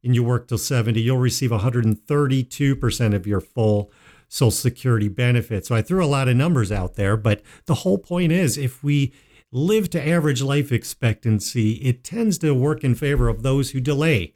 and 0.05 0.15
you 0.15 0.23
work 0.23 0.47
till 0.47 0.57
70, 0.57 1.01
you'll 1.01 1.17
receive 1.17 1.49
132% 1.49 3.15
of 3.15 3.27
your 3.27 3.41
full 3.41 3.91
Social 4.29 4.51
Security 4.51 5.07
benefit. 5.07 5.65
So 5.65 5.75
I 5.75 5.81
threw 5.81 6.03
a 6.03 6.07
lot 6.07 6.27
of 6.27 6.37
numbers 6.37 6.71
out 6.71 6.95
there, 6.95 7.17
but 7.17 7.41
the 7.65 7.75
whole 7.75 7.97
point 7.97 8.31
is 8.31 8.57
if 8.57 8.83
we 8.83 9.13
live 9.51 9.89
to 9.91 10.07
average 10.07 10.41
life 10.41 10.71
expectancy, 10.71 11.73
it 11.73 12.03
tends 12.03 12.37
to 12.39 12.53
work 12.53 12.83
in 12.83 12.95
favor 12.95 13.27
of 13.27 13.43
those 13.43 13.71
who 13.71 13.79
delay 13.79 14.33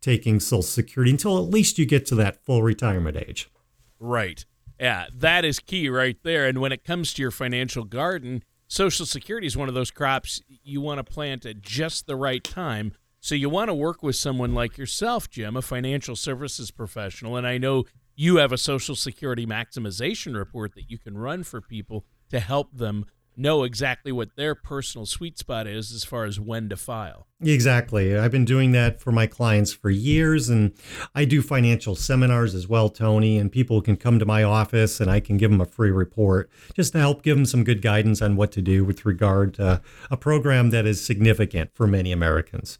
taking 0.00 0.38
Social 0.38 0.62
Security 0.62 1.10
until 1.10 1.38
at 1.38 1.50
least 1.50 1.78
you 1.78 1.86
get 1.86 2.06
to 2.06 2.14
that 2.14 2.44
full 2.44 2.62
retirement 2.62 3.16
age. 3.16 3.50
Right. 3.98 4.44
Yeah, 4.78 5.06
that 5.12 5.44
is 5.44 5.58
key 5.58 5.88
right 5.88 6.16
there. 6.22 6.46
And 6.46 6.60
when 6.60 6.70
it 6.70 6.84
comes 6.84 7.12
to 7.14 7.22
your 7.22 7.32
financial 7.32 7.84
garden, 7.84 8.44
Social 8.68 9.06
Security 9.06 9.46
is 9.46 9.56
one 9.56 9.68
of 9.68 9.74
those 9.74 9.90
crops 9.90 10.40
you 10.46 10.80
want 10.80 10.98
to 10.98 11.04
plant 11.04 11.44
at 11.46 11.60
just 11.60 12.06
the 12.06 12.16
right 12.16 12.44
time. 12.44 12.92
So 13.28 13.34
you 13.34 13.50
want 13.50 13.68
to 13.68 13.74
work 13.74 14.02
with 14.02 14.16
someone 14.16 14.54
like 14.54 14.78
yourself, 14.78 15.28
Jim, 15.28 15.54
a 15.54 15.60
financial 15.60 16.16
services 16.16 16.70
professional. 16.70 17.36
And 17.36 17.46
I 17.46 17.58
know 17.58 17.84
you 18.16 18.36
have 18.36 18.52
a 18.52 18.56
Social 18.56 18.96
Security 18.96 19.44
maximization 19.44 20.34
report 20.34 20.74
that 20.76 20.88
you 20.90 20.96
can 20.96 21.18
run 21.18 21.42
for 21.42 21.60
people 21.60 22.06
to 22.30 22.40
help 22.40 22.72
them 22.72 23.04
know 23.38 23.62
exactly 23.62 24.12
what 24.12 24.36
their 24.36 24.54
personal 24.54 25.06
sweet 25.06 25.38
spot 25.38 25.66
is 25.66 25.92
as 25.92 26.04
far 26.04 26.24
as 26.24 26.40
when 26.40 26.68
to 26.68 26.76
file. 26.76 27.26
Exactly. 27.40 28.16
I've 28.16 28.32
been 28.32 28.44
doing 28.44 28.72
that 28.72 29.00
for 29.00 29.12
my 29.12 29.26
clients 29.26 29.72
for 29.72 29.90
years, 29.90 30.48
and 30.48 30.72
I 31.14 31.24
do 31.24 31.40
financial 31.40 31.94
seminars 31.94 32.54
as 32.54 32.66
well, 32.66 32.88
Tony. 32.88 33.38
And 33.38 33.50
people 33.50 33.80
can 33.80 33.96
come 33.96 34.18
to 34.18 34.26
my 34.26 34.42
office 34.42 35.00
and 35.00 35.10
I 35.10 35.20
can 35.20 35.36
give 35.36 35.50
them 35.50 35.60
a 35.60 35.66
free 35.66 35.92
report 35.92 36.50
just 36.74 36.92
to 36.92 36.98
help 36.98 37.22
give 37.22 37.36
them 37.36 37.46
some 37.46 37.62
good 37.62 37.80
guidance 37.80 38.20
on 38.20 38.36
what 38.36 38.50
to 38.52 38.62
do 38.62 38.84
with 38.84 39.06
regard 39.06 39.54
to 39.54 39.80
a 40.10 40.16
program 40.16 40.70
that 40.70 40.84
is 40.84 41.04
significant 41.04 41.70
for 41.74 41.86
many 41.86 42.10
Americans. 42.10 42.78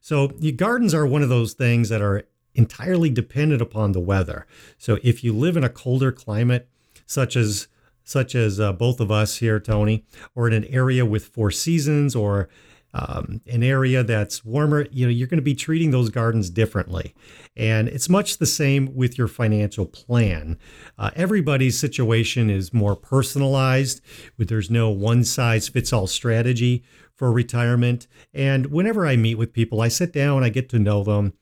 So, 0.00 0.28
gardens 0.56 0.94
are 0.94 1.06
one 1.06 1.22
of 1.22 1.28
those 1.28 1.54
things 1.54 1.88
that 1.88 2.00
are 2.00 2.24
entirely 2.54 3.10
dependent 3.10 3.60
upon 3.60 3.92
the 3.92 4.00
weather. 4.00 4.46
So, 4.78 4.98
if 5.02 5.24
you 5.24 5.32
live 5.32 5.56
in 5.56 5.64
a 5.64 5.68
colder 5.68 6.12
climate, 6.12 6.68
such 7.04 7.34
as 7.34 7.66
such 8.08 8.34
as 8.34 8.58
uh, 8.58 8.72
both 8.72 9.00
of 9.00 9.10
us 9.10 9.36
here, 9.36 9.60
Tony, 9.60 10.02
or 10.34 10.48
in 10.48 10.54
an 10.54 10.64
area 10.64 11.04
with 11.04 11.26
four 11.26 11.50
seasons 11.50 12.16
or 12.16 12.48
um, 12.94 13.42
an 13.46 13.62
area 13.62 14.02
that's 14.02 14.46
warmer, 14.46 14.86
you 14.90 15.04
know, 15.04 15.10
you're 15.10 15.28
going 15.28 15.36
to 15.36 15.42
be 15.42 15.54
treating 15.54 15.90
those 15.90 16.08
gardens 16.08 16.48
differently. 16.48 17.14
And 17.54 17.86
it's 17.86 18.08
much 18.08 18.38
the 18.38 18.46
same 18.46 18.94
with 18.94 19.18
your 19.18 19.28
financial 19.28 19.84
plan. 19.84 20.58
Uh, 20.98 21.10
everybody's 21.16 21.78
situation 21.78 22.48
is 22.48 22.72
more 22.72 22.96
personalized, 22.96 24.00
there's 24.38 24.70
no 24.70 24.88
one 24.88 25.22
size 25.22 25.68
fits 25.68 25.92
all 25.92 26.06
strategy 26.06 26.82
for 27.14 27.30
retirement. 27.30 28.06
And 28.32 28.66
whenever 28.68 29.06
I 29.06 29.16
meet 29.16 29.34
with 29.34 29.52
people, 29.52 29.82
I 29.82 29.88
sit 29.88 30.14
down, 30.14 30.42
I 30.42 30.48
get 30.48 30.70
to 30.70 30.78
know 30.78 31.04
them. 31.04 31.34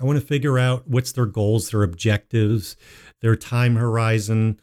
I 0.00 0.04
want 0.04 0.18
to 0.18 0.26
figure 0.26 0.58
out 0.58 0.88
what's 0.88 1.12
their 1.12 1.26
goals, 1.26 1.70
their 1.70 1.82
objectives, 1.82 2.74
their 3.20 3.36
time 3.36 3.76
horizon, 3.76 4.58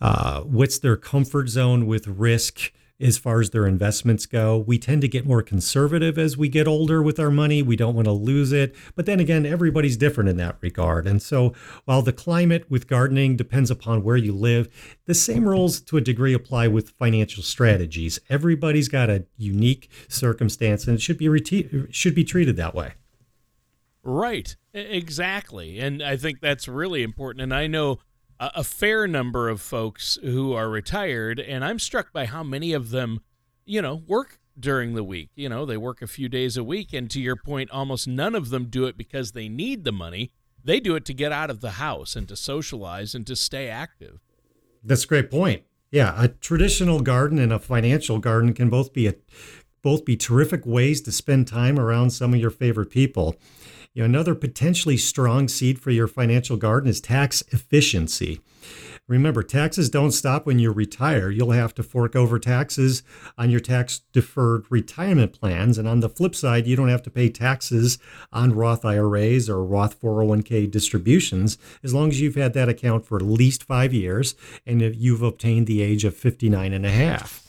uh, 0.00 0.40
what's 0.42 0.78
their 0.78 0.96
comfort 0.96 1.48
zone 1.48 1.86
with 1.86 2.06
risk 2.06 2.72
as 3.00 3.16
far 3.16 3.40
as 3.40 3.50
their 3.50 3.66
investments 3.66 4.26
go. 4.26 4.58
We 4.58 4.78
tend 4.78 5.00
to 5.02 5.08
get 5.08 5.26
more 5.26 5.42
conservative 5.42 6.18
as 6.18 6.36
we 6.36 6.48
get 6.48 6.68
older 6.68 7.02
with 7.02 7.18
our 7.18 7.30
money. 7.30 7.62
We 7.62 7.76
don't 7.76 7.94
want 7.94 8.06
to 8.06 8.12
lose 8.12 8.52
it. 8.52 8.76
But 8.94 9.06
then 9.06 9.20
again, 9.20 9.46
everybody's 9.46 9.96
different 9.96 10.28
in 10.28 10.36
that 10.36 10.58
regard. 10.60 11.06
And 11.06 11.22
so 11.22 11.54
while 11.86 12.02
the 12.02 12.12
climate 12.12 12.70
with 12.70 12.86
gardening 12.86 13.36
depends 13.36 13.70
upon 13.70 14.04
where 14.04 14.18
you 14.18 14.32
live, 14.32 14.68
the 15.06 15.14
same 15.14 15.48
rules 15.48 15.80
to 15.82 15.96
a 15.96 16.02
degree 16.02 16.34
apply 16.34 16.68
with 16.68 16.90
financial 16.90 17.42
strategies. 17.42 18.20
Everybody's 18.28 18.88
got 18.88 19.08
a 19.08 19.24
unique 19.36 19.90
circumstance 20.08 20.86
and 20.86 20.96
it 20.96 21.00
should 21.00 21.18
be 21.18 21.26
reti- 21.26 21.92
should 21.92 22.14
be 22.14 22.24
treated 22.24 22.56
that 22.56 22.74
way. 22.74 22.92
Right. 24.02 24.56
Exactly. 24.72 25.78
And 25.78 26.02
I 26.02 26.16
think 26.16 26.40
that's 26.40 26.68
really 26.68 27.02
important. 27.02 27.42
And 27.42 27.54
I 27.54 27.66
know 27.66 27.98
a, 28.40 28.50
a 28.56 28.64
fair 28.64 29.06
number 29.06 29.48
of 29.48 29.60
folks 29.60 30.18
who 30.22 30.54
are 30.54 30.68
retired, 30.68 31.38
and 31.38 31.64
I'm 31.64 31.78
struck 31.78 32.12
by 32.12 32.26
how 32.26 32.42
many 32.42 32.72
of 32.72 32.90
them, 32.90 33.20
you 33.64 33.80
know, 33.80 34.02
work 34.08 34.40
during 34.58 34.94
the 34.94 35.04
week. 35.04 35.30
You 35.36 35.48
know, 35.48 35.64
they 35.64 35.76
work 35.76 36.02
a 36.02 36.08
few 36.08 36.28
days 36.28 36.56
a 36.56 36.64
week, 36.64 36.92
and 36.92 37.08
to 37.10 37.20
your 37.20 37.36
point, 37.36 37.70
almost 37.70 38.08
none 38.08 38.34
of 38.34 38.50
them 38.50 38.64
do 38.64 38.86
it 38.86 38.96
because 38.96 39.32
they 39.32 39.48
need 39.48 39.84
the 39.84 39.92
money. 39.92 40.32
They 40.64 40.80
do 40.80 40.96
it 40.96 41.04
to 41.06 41.14
get 41.14 41.32
out 41.32 41.50
of 41.50 41.60
the 41.60 41.72
house 41.72 42.16
and 42.16 42.26
to 42.28 42.36
socialize 42.36 43.14
and 43.14 43.26
to 43.26 43.36
stay 43.36 43.68
active. 43.68 44.20
That's 44.82 45.04
a 45.04 45.08
great 45.08 45.30
point. 45.30 45.62
Yeah, 45.90 46.14
a 46.16 46.28
traditional 46.28 47.00
garden 47.00 47.38
and 47.38 47.52
a 47.52 47.58
financial 47.58 48.18
garden 48.18 48.54
can 48.54 48.70
both 48.70 48.92
be 48.92 49.06
a 49.06 49.14
both 49.82 50.04
be 50.04 50.14
terrific 50.14 50.66
ways 50.66 51.00
to 51.00 51.10
spend 51.10 51.48
time 51.48 51.78
around 51.78 52.10
some 52.10 52.34
of 52.34 52.40
your 52.40 52.50
favorite 52.50 52.90
people. 52.90 53.36
You 53.92 54.02
know, 54.02 54.06
another 54.06 54.34
potentially 54.34 54.96
strong 54.96 55.48
seed 55.48 55.80
for 55.80 55.90
your 55.90 56.06
financial 56.06 56.56
garden 56.56 56.88
is 56.88 57.00
tax 57.00 57.42
efficiency. 57.48 58.40
Remember, 59.08 59.42
taxes 59.42 59.90
don't 59.90 60.12
stop 60.12 60.46
when 60.46 60.60
you 60.60 60.70
retire. 60.70 61.30
You'll 61.30 61.50
have 61.50 61.74
to 61.74 61.82
fork 61.82 62.14
over 62.14 62.38
taxes 62.38 63.02
on 63.36 63.50
your 63.50 63.58
tax 63.58 64.02
deferred 64.12 64.66
retirement 64.70 65.32
plans. 65.32 65.78
And 65.78 65.88
on 65.88 65.98
the 65.98 66.08
flip 66.08 66.36
side, 66.36 66.68
you 66.68 66.76
don't 66.76 66.88
have 66.88 67.02
to 67.02 67.10
pay 67.10 67.28
taxes 67.28 67.98
on 68.32 68.54
Roth 68.54 68.84
IRAs 68.84 69.50
or 69.50 69.64
Roth 69.64 70.00
401k 70.00 70.70
distributions 70.70 71.58
as 71.82 71.92
long 71.92 72.10
as 72.10 72.20
you've 72.20 72.36
had 72.36 72.52
that 72.52 72.68
account 72.68 73.04
for 73.04 73.16
at 73.16 73.22
least 73.22 73.64
five 73.64 73.92
years 73.92 74.36
and 74.64 74.80
you've 74.80 75.22
obtained 75.22 75.66
the 75.66 75.82
age 75.82 76.04
of 76.04 76.16
59 76.16 76.72
and 76.72 76.86
a 76.86 76.90
half. 76.90 77.44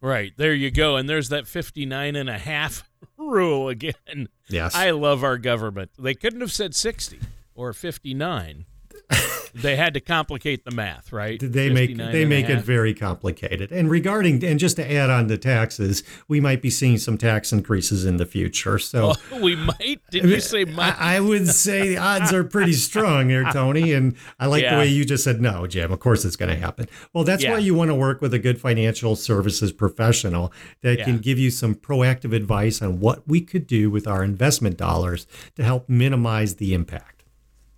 Right. 0.00 0.32
There 0.36 0.54
you 0.54 0.70
go. 0.70 0.94
And 0.94 1.08
there's 1.08 1.30
that 1.30 1.48
59 1.48 2.14
and 2.14 2.30
a 2.30 2.38
half 2.38 2.84
rule 3.30 3.68
again. 3.68 4.28
Yes. 4.48 4.74
I 4.74 4.90
love 4.90 5.24
our 5.24 5.38
government. 5.38 5.90
They 5.98 6.14
couldn't 6.14 6.40
have 6.40 6.52
said 6.52 6.74
60 6.74 7.20
or 7.54 7.72
59 7.72 8.66
they 9.54 9.76
had 9.76 9.94
to 9.94 10.00
complicate 10.00 10.64
the 10.64 10.70
math, 10.70 11.12
right? 11.12 11.38
They 11.40 11.70
make 11.70 11.96
they 11.96 12.24
make 12.24 12.48
it 12.48 12.60
very 12.60 12.94
complicated. 12.94 13.70
And 13.70 13.90
regarding 13.90 14.44
and 14.44 14.58
just 14.58 14.76
to 14.76 14.92
add 14.92 15.10
on 15.10 15.28
to 15.28 15.38
taxes, 15.38 16.02
we 16.28 16.40
might 16.40 16.62
be 16.62 16.70
seeing 16.70 16.98
some 16.98 17.18
tax 17.18 17.52
increases 17.52 18.04
in 18.04 18.16
the 18.16 18.26
future. 18.26 18.78
So 18.78 19.12
oh, 19.32 19.42
we 19.42 19.56
might. 19.56 20.00
Did 20.10 20.24
you 20.24 20.40
say 20.40 20.64
might? 20.64 21.00
I, 21.00 21.16
I, 21.16 21.20
would 21.20 21.48
say 21.48 21.90
the 21.90 21.98
odds 21.98 22.32
are 22.32 22.44
pretty 22.44 22.72
strong 22.72 23.28
here, 23.28 23.44
Tony. 23.52 23.92
And 23.92 24.16
I 24.38 24.46
like 24.46 24.62
yeah. 24.62 24.74
the 24.74 24.80
way 24.80 24.86
you 24.88 25.04
just 25.04 25.24
said 25.24 25.40
no, 25.40 25.66
Jim. 25.66 25.92
Of 25.92 26.00
course 26.00 26.24
it's 26.24 26.36
going 26.36 26.50
to 26.50 26.58
happen. 26.58 26.88
Well, 27.12 27.24
that's 27.24 27.42
yeah. 27.42 27.52
why 27.52 27.58
you 27.58 27.74
want 27.74 27.90
to 27.90 27.94
work 27.94 28.20
with 28.20 28.32
a 28.34 28.38
good 28.38 28.60
financial 28.60 29.16
services 29.16 29.72
professional 29.72 30.52
that 30.80 30.98
yeah. 30.98 31.04
can 31.04 31.18
give 31.18 31.38
you 31.38 31.50
some 31.50 31.74
proactive 31.74 32.34
advice 32.34 32.80
on 32.80 33.00
what 33.00 33.26
we 33.28 33.40
could 33.40 33.66
do 33.66 33.90
with 33.90 34.06
our 34.06 34.24
investment 34.24 34.76
dollars 34.76 35.26
to 35.56 35.62
help 35.62 35.88
minimize 35.88 36.56
the 36.56 36.74
impact. 36.74 37.24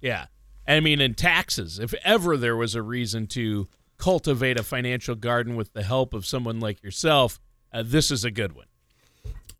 Yeah. 0.01 0.27
I 0.67 0.81
mean, 0.81 1.01
in 1.01 1.15
taxes, 1.15 1.79
if 1.79 1.95
ever 2.05 2.37
there 2.37 2.57
was 2.57 2.75
a 2.75 2.83
reason 2.83 3.27
to 3.29 3.69
cultivate 3.99 4.59
a 4.59 4.63
financial 4.63 5.15
garden 5.15 5.57
with 5.57 5.73
the 5.73 5.83
help 5.83 6.15
of 6.15 6.27
someone 6.27 6.61
like 6.61 6.83
yourself, 6.83 7.41
uh, 7.73 7.83
this 7.85 8.11
is 8.11 8.25
a 8.25 8.31
good 8.31 8.53
one. 8.53 8.67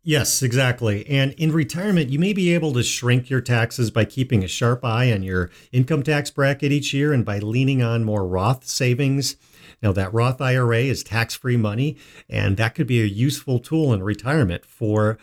Yes, 0.07 0.43
exactly. 0.43 1.07
And 1.09 1.31
in 1.33 1.51
retirement, 1.51 2.11
you 2.11 2.19
may 2.19 2.31
be 2.31 2.53
able 2.53 2.73
to 2.73 2.83
shrink 2.83 3.27
your 3.27 3.41
taxes 3.41 3.89
by 3.89 4.05
keeping 4.05 4.43
a 4.43 4.47
sharp 4.47 4.85
eye 4.85 5.11
on 5.11 5.23
your 5.23 5.49
income 5.71 6.03
tax 6.03 6.29
bracket 6.29 6.71
each 6.71 6.93
year 6.93 7.11
and 7.11 7.25
by 7.25 7.39
leaning 7.39 7.81
on 7.81 8.03
more 8.03 8.25
Roth 8.25 8.65
savings. 8.67 9.35
Now, 9.81 9.91
that 9.93 10.13
Roth 10.13 10.39
IRA 10.41 10.81
is 10.81 11.03
tax 11.03 11.33
free 11.33 11.57
money, 11.57 11.97
and 12.29 12.55
that 12.57 12.75
could 12.75 12.85
be 12.85 13.01
a 13.01 13.05
useful 13.05 13.57
tool 13.57 13.93
in 13.93 14.03
retirement 14.03 14.63
for 14.63 15.17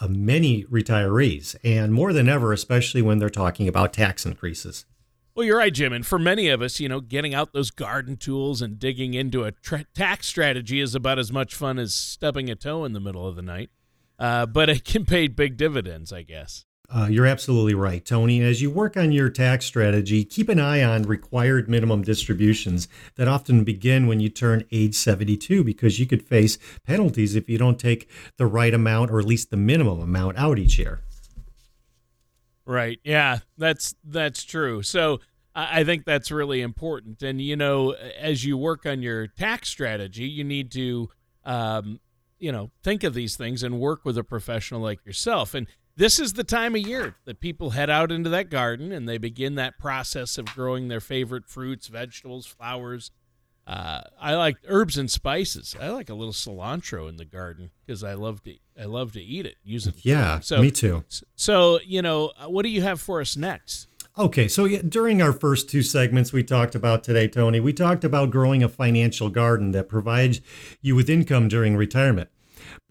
uh, 0.00 0.08
many 0.08 0.64
retirees, 0.64 1.54
and 1.62 1.92
more 1.92 2.12
than 2.12 2.28
ever, 2.28 2.52
especially 2.52 3.02
when 3.02 3.18
they're 3.18 3.28
talking 3.28 3.68
about 3.68 3.92
tax 3.92 4.24
increases. 4.24 4.86
Well, 5.34 5.46
you're 5.46 5.56
right, 5.56 5.72
Jim. 5.72 5.94
And 5.94 6.06
for 6.06 6.18
many 6.18 6.48
of 6.48 6.60
us, 6.60 6.78
you 6.78 6.90
know, 6.90 7.00
getting 7.00 7.34
out 7.34 7.54
those 7.54 7.70
garden 7.70 8.18
tools 8.18 8.60
and 8.60 8.78
digging 8.78 9.14
into 9.14 9.44
a 9.44 9.52
tra- 9.52 9.86
tax 9.94 10.26
strategy 10.26 10.78
is 10.78 10.94
about 10.94 11.18
as 11.18 11.32
much 11.32 11.54
fun 11.54 11.78
as 11.78 11.94
stubbing 11.94 12.50
a 12.50 12.54
toe 12.54 12.84
in 12.84 12.92
the 12.92 13.00
middle 13.00 13.26
of 13.26 13.34
the 13.34 13.42
night. 13.42 13.70
Uh, 14.18 14.44
but 14.44 14.68
it 14.68 14.84
can 14.84 15.06
pay 15.06 15.28
big 15.28 15.56
dividends, 15.56 16.12
I 16.12 16.22
guess. 16.22 16.66
Uh, 16.94 17.06
you're 17.10 17.24
absolutely 17.24 17.72
right, 17.72 18.04
Tony. 18.04 18.42
As 18.42 18.60
you 18.60 18.70
work 18.70 18.98
on 18.98 19.12
your 19.12 19.30
tax 19.30 19.64
strategy, 19.64 20.24
keep 20.24 20.50
an 20.50 20.60
eye 20.60 20.82
on 20.82 21.04
required 21.04 21.66
minimum 21.66 22.02
distributions 22.02 22.86
that 23.16 23.26
often 23.26 23.64
begin 23.64 24.06
when 24.06 24.20
you 24.20 24.28
turn 24.28 24.64
age 24.70 24.94
72 24.94 25.64
because 25.64 25.98
you 25.98 26.06
could 26.06 26.22
face 26.22 26.58
penalties 26.84 27.34
if 27.34 27.48
you 27.48 27.56
don't 27.56 27.78
take 27.78 28.10
the 28.36 28.44
right 28.44 28.74
amount 28.74 29.10
or 29.10 29.18
at 29.18 29.24
least 29.24 29.50
the 29.50 29.56
minimum 29.56 30.00
amount 30.00 30.36
out 30.36 30.58
each 30.58 30.78
year. 30.78 31.00
Right. 32.64 33.00
Yeah, 33.04 33.40
that's 33.58 33.94
that's 34.04 34.44
true. 34.44 34.82
So 34.82 35.20
I 35.54 35.84
think 35.84 36.04
that's 36.04 36.30
really 36.30 36.62
important. 36.62 37.22
And, 37.22 37.40
you 37.40 37.56
know, 37.56 37.90
as 37.92 38.44
you 38.44 38.56
work 38.56 38.86
on 38.86 39.02
your 39.02 39.26
tax 39.26 39.68
strategy, 39.68 40.24
you 40.24 40.44
need 40.44 40.70
to, 40.72 41.10
um, 41.44 42.00
you 42.38 42.50
know, 42.50 42.70
think 42.82 43.04
of 43.04 43.12
these 43.12 43.36
things 43.36 43.62
and 43.62 43.78
work 43.78 44.04
with 44.04 44.16
a 44.16 44.24
professional 44.24 44.80
like 44.80 45.04
yourself. 45.04 45.52
And 45.54 45.66
this 45.94 46.18
is 46.18 46.32
the 46.32 46.44
time 46.44 46.74
of 46.74 46.86
year 46.86 47.16
that 47.26 47.40
people 47.40 47.70
head 47.70 47.90
out 47.90 48.10
into 48.10 48.30
that 48.30 48.48
garden 48.48 48.92
and 48.92 49.06
they 49.06 49.18
begin 49.18 49.56
that 49.56 49.78
process 49.78 50.38
of 50.38 50.46
growing 50.46 50.88
their 50.88 51.00
favorite 51.00 51.46
fruits, 51.46 51.88
vegetables, 51.88 52.46
flowers. 52.46 53.10
Uh, 53.66 54.02
I 54.20 54.34
like 54.34 54.56
herbs 54.66 54.98
and 54.98 55.10
spices. 55.10 55.76
I 55.80 55.90
like 55.90 56.10
a 56.10 56.14
little 56.14 56.32
cilantro 56.32 57.08
in 57.08 57.16
the 57.16 57.24
garden 57.24 57.70
because 57.86 58.02
I 58.02 58.14
love 58.14 58.42
to 58.44 58.54
I 58.80 58.84
love 58.84 59.12
to 59.12 59.22
eat 59.22 59.46
it. 59.46 59.56
Use 59.62 59.86
it. 59.86 59.94
Yeah, 60.02 60.40
so, 60.40 60.60
me 60.60 60.70
too. 60.70 61.04
So 61.36 61.78
you 61.86 62.02
know, 62.02 62.32
what 62.46 62.62
do 62.62 62.68
you 62.68 62.82
have 62.82 63.00
for 63.00 63.20
us 63.20 63.36
next? 63.36 63.86
Okay, 64.18 64.46
so 64.46 64.66
yeah, 64.66 64.82
during 64.86 65.22
our 65.22 65.32
first 65.32 65.70
two 65.70 65.82
segments 65.82 66.34
we 66.34 66.42
talked 66.42 66.74
about 66.74 67.02
today, 67.02 67.28
Tony, 67.28 67.60
we 67.60 67.72
talked 67.72 68.04
about 68.04 68.30
growing 68.30 68.62
a 68.62 68.68
financial 68.68 69.30
garden 69.30 69.70
that 69.70 69.88
provides 69.88 70.42
you 70.82 70.94
with 70.94 71.08
income 71.08 71.48
during 71.48 71.76
retirement. 71.76 72.28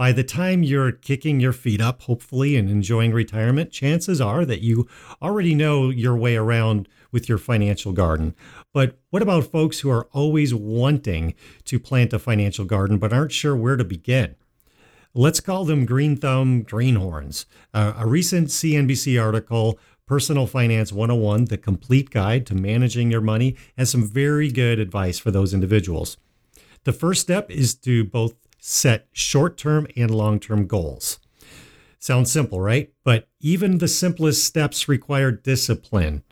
By 0.01 0.13
the 0.13 0.23
time 0.23 0.63
you're 0.63 0.91
kicking 0.91 1.39
your 1.39 1.53
feet 1.53 1.79
up, 1.79 2.01
hopefully, 2.01 2.55
and 2.55 2.67
enjoying 2.71 3.11
retirement, 3.11 3.71
chances 3.71 4.19
are 4.19 4.45
that 4.45 4.61
you 4.61 4.87
already 5.21 5.53
know 5.53 5.91
your 5.91 6.15
way 6.15 6.35
around 6.35 6.89
with 7.11 7.29
your 7.29 7.37
financial 7.37 7.91
garden. 7.91 8.33
But 8.73 8.97
what 9.11 9.21
about 9.21 9.51
folks 9.51 9.81
who 9.81 9.91
are 9.91 10.07
always 10.11 10.55
wanting 10.55 11.35
to 11.65 11.79
plant 11.79 12.13
a 12.13 12.17
financial 12.17 12.65
garden 12.65 12.97
but 12.97 13.13
aren't 13.13 13.31
sure 13.31 13.55
where 13.55 13.77
to 13.77 13.83
begin? 13.83 14.33
Let's 15.13 15.39
call 15.39 15.65
them 15.65 15.85
green 15.85 16.17
thumb 16.17 16.63
greenhorns. 16.63 17.45
Uh, 17.71 17.93
a 17.95 18.07
recent 18.07 18.47
CNBC 18.47 19.23
article 19.23 19.77
Personal 20.07 20.47
Finance 20.47 20.91
101, 20.91 21.45
the 21.45 21.59
complete 21.59 22.09
guide 22.09 22.47
to 22.47 22.55
managing 22.55 23.11
your 23.11 23.21
money, 23.21 23.55
has 23.77 23.91
some 23.91 24.07
very 24.07 24.49
good 24.49 24.79
advice 24.79 25.19
for 25.19 25.29
those 25.29 25.53
individuals. 25.53 26.17
The 26.85 26.91
first 26.91 27.21
step 27.21 27.51
is 27.51 27.75
to 27.75 28.03
both 28.03 28.33
set 28.61 29.07
short 29.11 29.57
term 29.57 29.85
and 29.97 30.09
long 30.09 30.39
term 30.39 30.67
goals. 30.67 31.19
Sounds 31.99 32.31
simple, 32.31 32.61
right? 32.61 32.93
But 33.03 33.27
even 33.41 33.79
the 33.79 33.89
simplest 33.89 34.45
steps 34.45 34.87
require 34.87 35.31
discipline, 35.31 36.23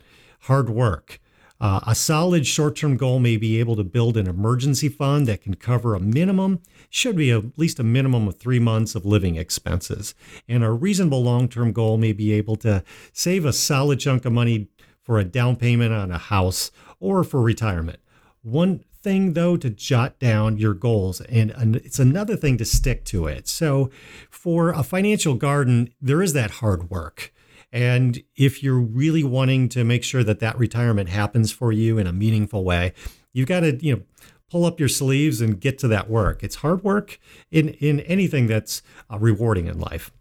hard 0.41 0.69
work, 0.69 1.19
uh, 1.62 1.81
a 1.86 1.93
solid 1.93 2.48
short 2.48 2.77
term 2.77 2.95
goal 2.95 3.19
may 3.19 3.36
be 3.36 3.59
able 3.59 3.75
to 3.75 3.83
build 3.83 4.15
an 4.15 4.27
emergency 4.27 4.88
fund 4.88 5.27
that 5.27 5.41
can 5.41 5.55
cover 5.55 5.93
a 5.93 6.00
minimum, 6.00 6.62
should 6.89 7.17
be 7.17 7.31
at 7.31 7.57
least 7.57 7.79
a 7.79 7.83
minimum 7.83 8.27
of 8.27 8.38
three 8.38 8.59
months 8.59 8.95
of 8.95 9.05
living 9.05 9.36
expenses. 9.36 10.15
And 10.48 10.63
a 10.63 10.71
reasonable 10.71 11.21
long 11.21 11.50
term 11.50 11.74
goal 11.74 11.98
may 11.98 12.13
be 12.13 12.31
able 12.31 12.55
to 12.57 12.83
save 13.12 13.43
a 13.43 13.51
solid 13.51 14.00
chunk 14.00 14.24
of 14.24 14.31
money 14.31 14.69
for 15.03 15.19
a 15.19 15.25
down 15.25 15.57
payment 15.57 15.91
on 15.91 16.12
a 16.12 16.17
house 16.17 16.71
or 17.00 17.24
for 17.25 17.41
retirement. 17.41 18.00
One 18.41 18.86
thing 19.09 19.33
though 19.33 19.57
to 19.57 19.69
jot 19.69 20.19
down 20.19 20.57
your 20.57 20.73
goals 20.73 21.19
and 21.21 21.51
it's 21.77 21.99
another 21.99 22.35
thing 22.35 22.57
to 22.57 22.65
stick 22.65 23.03
to 23.03 23.25
it 23.25 23.47
so 23.47 23.89
for 24.29 24.69
a 24.69 24.83
financial 24.83 25.33
garden 25.33 25.91
there 25.99 26.21
is 26.21 26.33
that 26.33 26.51
hard 26.51 26.91
work 26.91 27.33
and 27.71 28.21
if 28.35 28.63
you're 28.63 28.79
really 28.79 29.23
wanting 29.23 29.69
to 29.69 29.83
make 29.83 30.03
sure 30.03 30.23
that 30.23 30.39
that 30.39 30.57
retirement 30.57 31.09
happens 31.09 31.51
for 31.51 31.71
you 31.71 31.97
in 31.97 32.07
a 32.07 32.13
meaningful 32.13 32.63
way, 32.63 32.93
you've 33.31 33.47
got 33.47 33.59
to, 33.59 33.75
you 33.83 33.95
know, 33.95 34.01
pull 34.49 34.65
up 34.65 34.79
your 34.79 34.89
sleeves 34.89 35.41
and 35.41 35.61
get 35.61 35.77
to 35.79 35.87
that 35.89 36.09
work. 36.09 36.43
It's 36.43 36.57
hard 36.57 36.83
work 36.83 37.19
in 37.51 37.69
in 37.69 37.99
anything 38.01 38.47
that's 38.47 38.81
uh, 39.11 39.19
rewarding 39.19 39.67
in 39.67 39.79
life. 39.79 40.11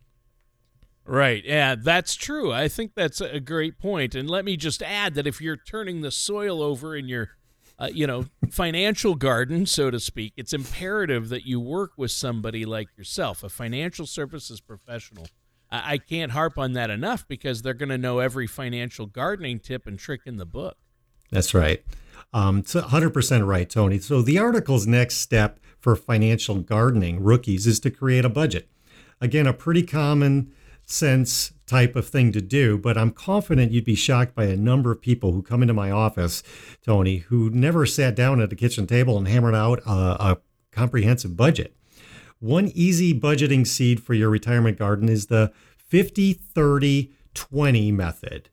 Right. 1.07 1.43
Yeah, 1.43 1.75
that's 1.75 2.15
true. 2.15 2.53
I 2.53 2.69
think 2.69 2.93
that's 2.95 3.23
a 3.23 3.41
great 3.41 3.79
point. 3.79 4.15
And 4.15 4.29
let 4.29 4.45
me 4.45 4.59
just 4.59 4.83
add 4.83 5.15
that 5.15 5.27
if 5.27 5.41
you're 5.41 5.57
turning 5.57 6.03
the 6.03 6.11
soil 6.11 6.63
over 6.63 6.95
in 6.95 7.09
your 7.09 7.38
uh, 7.79 7.89
you 7.93 8.07
know, 8.07 8.27
financial 8.51 9.15
garden, 9.15 9.67
so 9.67 9.91
to 9.91 10.01
speak, 10.01 10.33
it's 10.37 10.53
imperative 10.53 11.29
that 11.29 11.47
you 11.47 11.61
work 11.61 11.93
with 11.97 12.11
somebody 12.11 12.65
like 12.65 12.89
yourself, 12.97 13.43
a 13.43 13.49
financial 13.49 14.07
services 14.07 14.61
professional 14.61 15.27
I 15.71 15.99
can't 15.99 16.33
harp 16.33 16.59
on 16.59 16.73
that 16.73 16.91
enough 16.91 17.29
because 17.29 17.63
they're 17.63 17.75
going 17.75 17.91
to 17.91 17.99
know 17.99 18.21
every 18.21 18.47
financial 18.47 19.07
gardening 19.07 19.61
tip 19.61 19.87
and 19.87 19.99
trick 19.99 20.23
in 20.25 20.37
the 20.37 20.47
book. 20.47 20.79
That's 21.31 21.53
right. 21.53 21.85
Um, 22.33 22.59
it's 22.59 22.75
100% 22.75 23.47
right, 23.47 23.69
Tony. 23.69 23.99
So, 23.99 24.23
the 24.23 24.39
article's 24.39 24.87
next 24.87 25.17
step 25.17 25.61
for 25.79 25.95
financial 25.95 26.57
gardening 26.57 27.23
rookies 27.23 27.67
is 27.67 27.81
to 27.81 27.91
create 27.91 28.25
a 28.25 28.31
budget. 28.31 28.69
Again, 29.21 29.47
a 29.47 29.53
pretty 29.53 29.83
common 29.83 30.53
sense 30.91 31.53
type 31.67 31.97
of 31.97 32.09
thing 32.09 32.33
to 32.33 32.41
do, 32.41 32.79
but 32.79 32.97
I'm 32.97 33.11
confident 33.11 33.73
you'd 33.73 33.85
be 33.85 33.95
shocked 33.95 34.35
by 34.35 34.45
a 34.45 34.57
number 34.57 34.91
of 34.91 35.01
people 35.01 35.33
who 35.33 35.43
come 35.43 35.63
into 35.63 35.75
my 35.75 35.91
office, 35.91 36.43
Tony, 36.83 37.19
who 37.19 37.51
never 37.51 37.85
sat 37.85 38.15
down 38.15 38.41
at 38.41 38.53
a 38.53 38.57
kitchen 38.57 38.87
table 38.87 39.19
and 39.19 39.29
hammered 39.29 39.55
out 39.55 39.81
a, 39.87 39.91
a 39.91 40.39
comprehensive 40.73 41.37
budget. 41.37 41.75
One 42.41 42.71
easy 42.75 43.19
budgeting 43.19 43.67
seed 43.67 44.03
for 44.03 44.15
your 44.15 44.31
retirement 44.31 44.79
garden 44.79 45.09
is 45.09 45.27
the 45.27 45.53
50 45.77 46.33
30 46.33 47.13
20 47.35 47.93
method. 47.93 48.49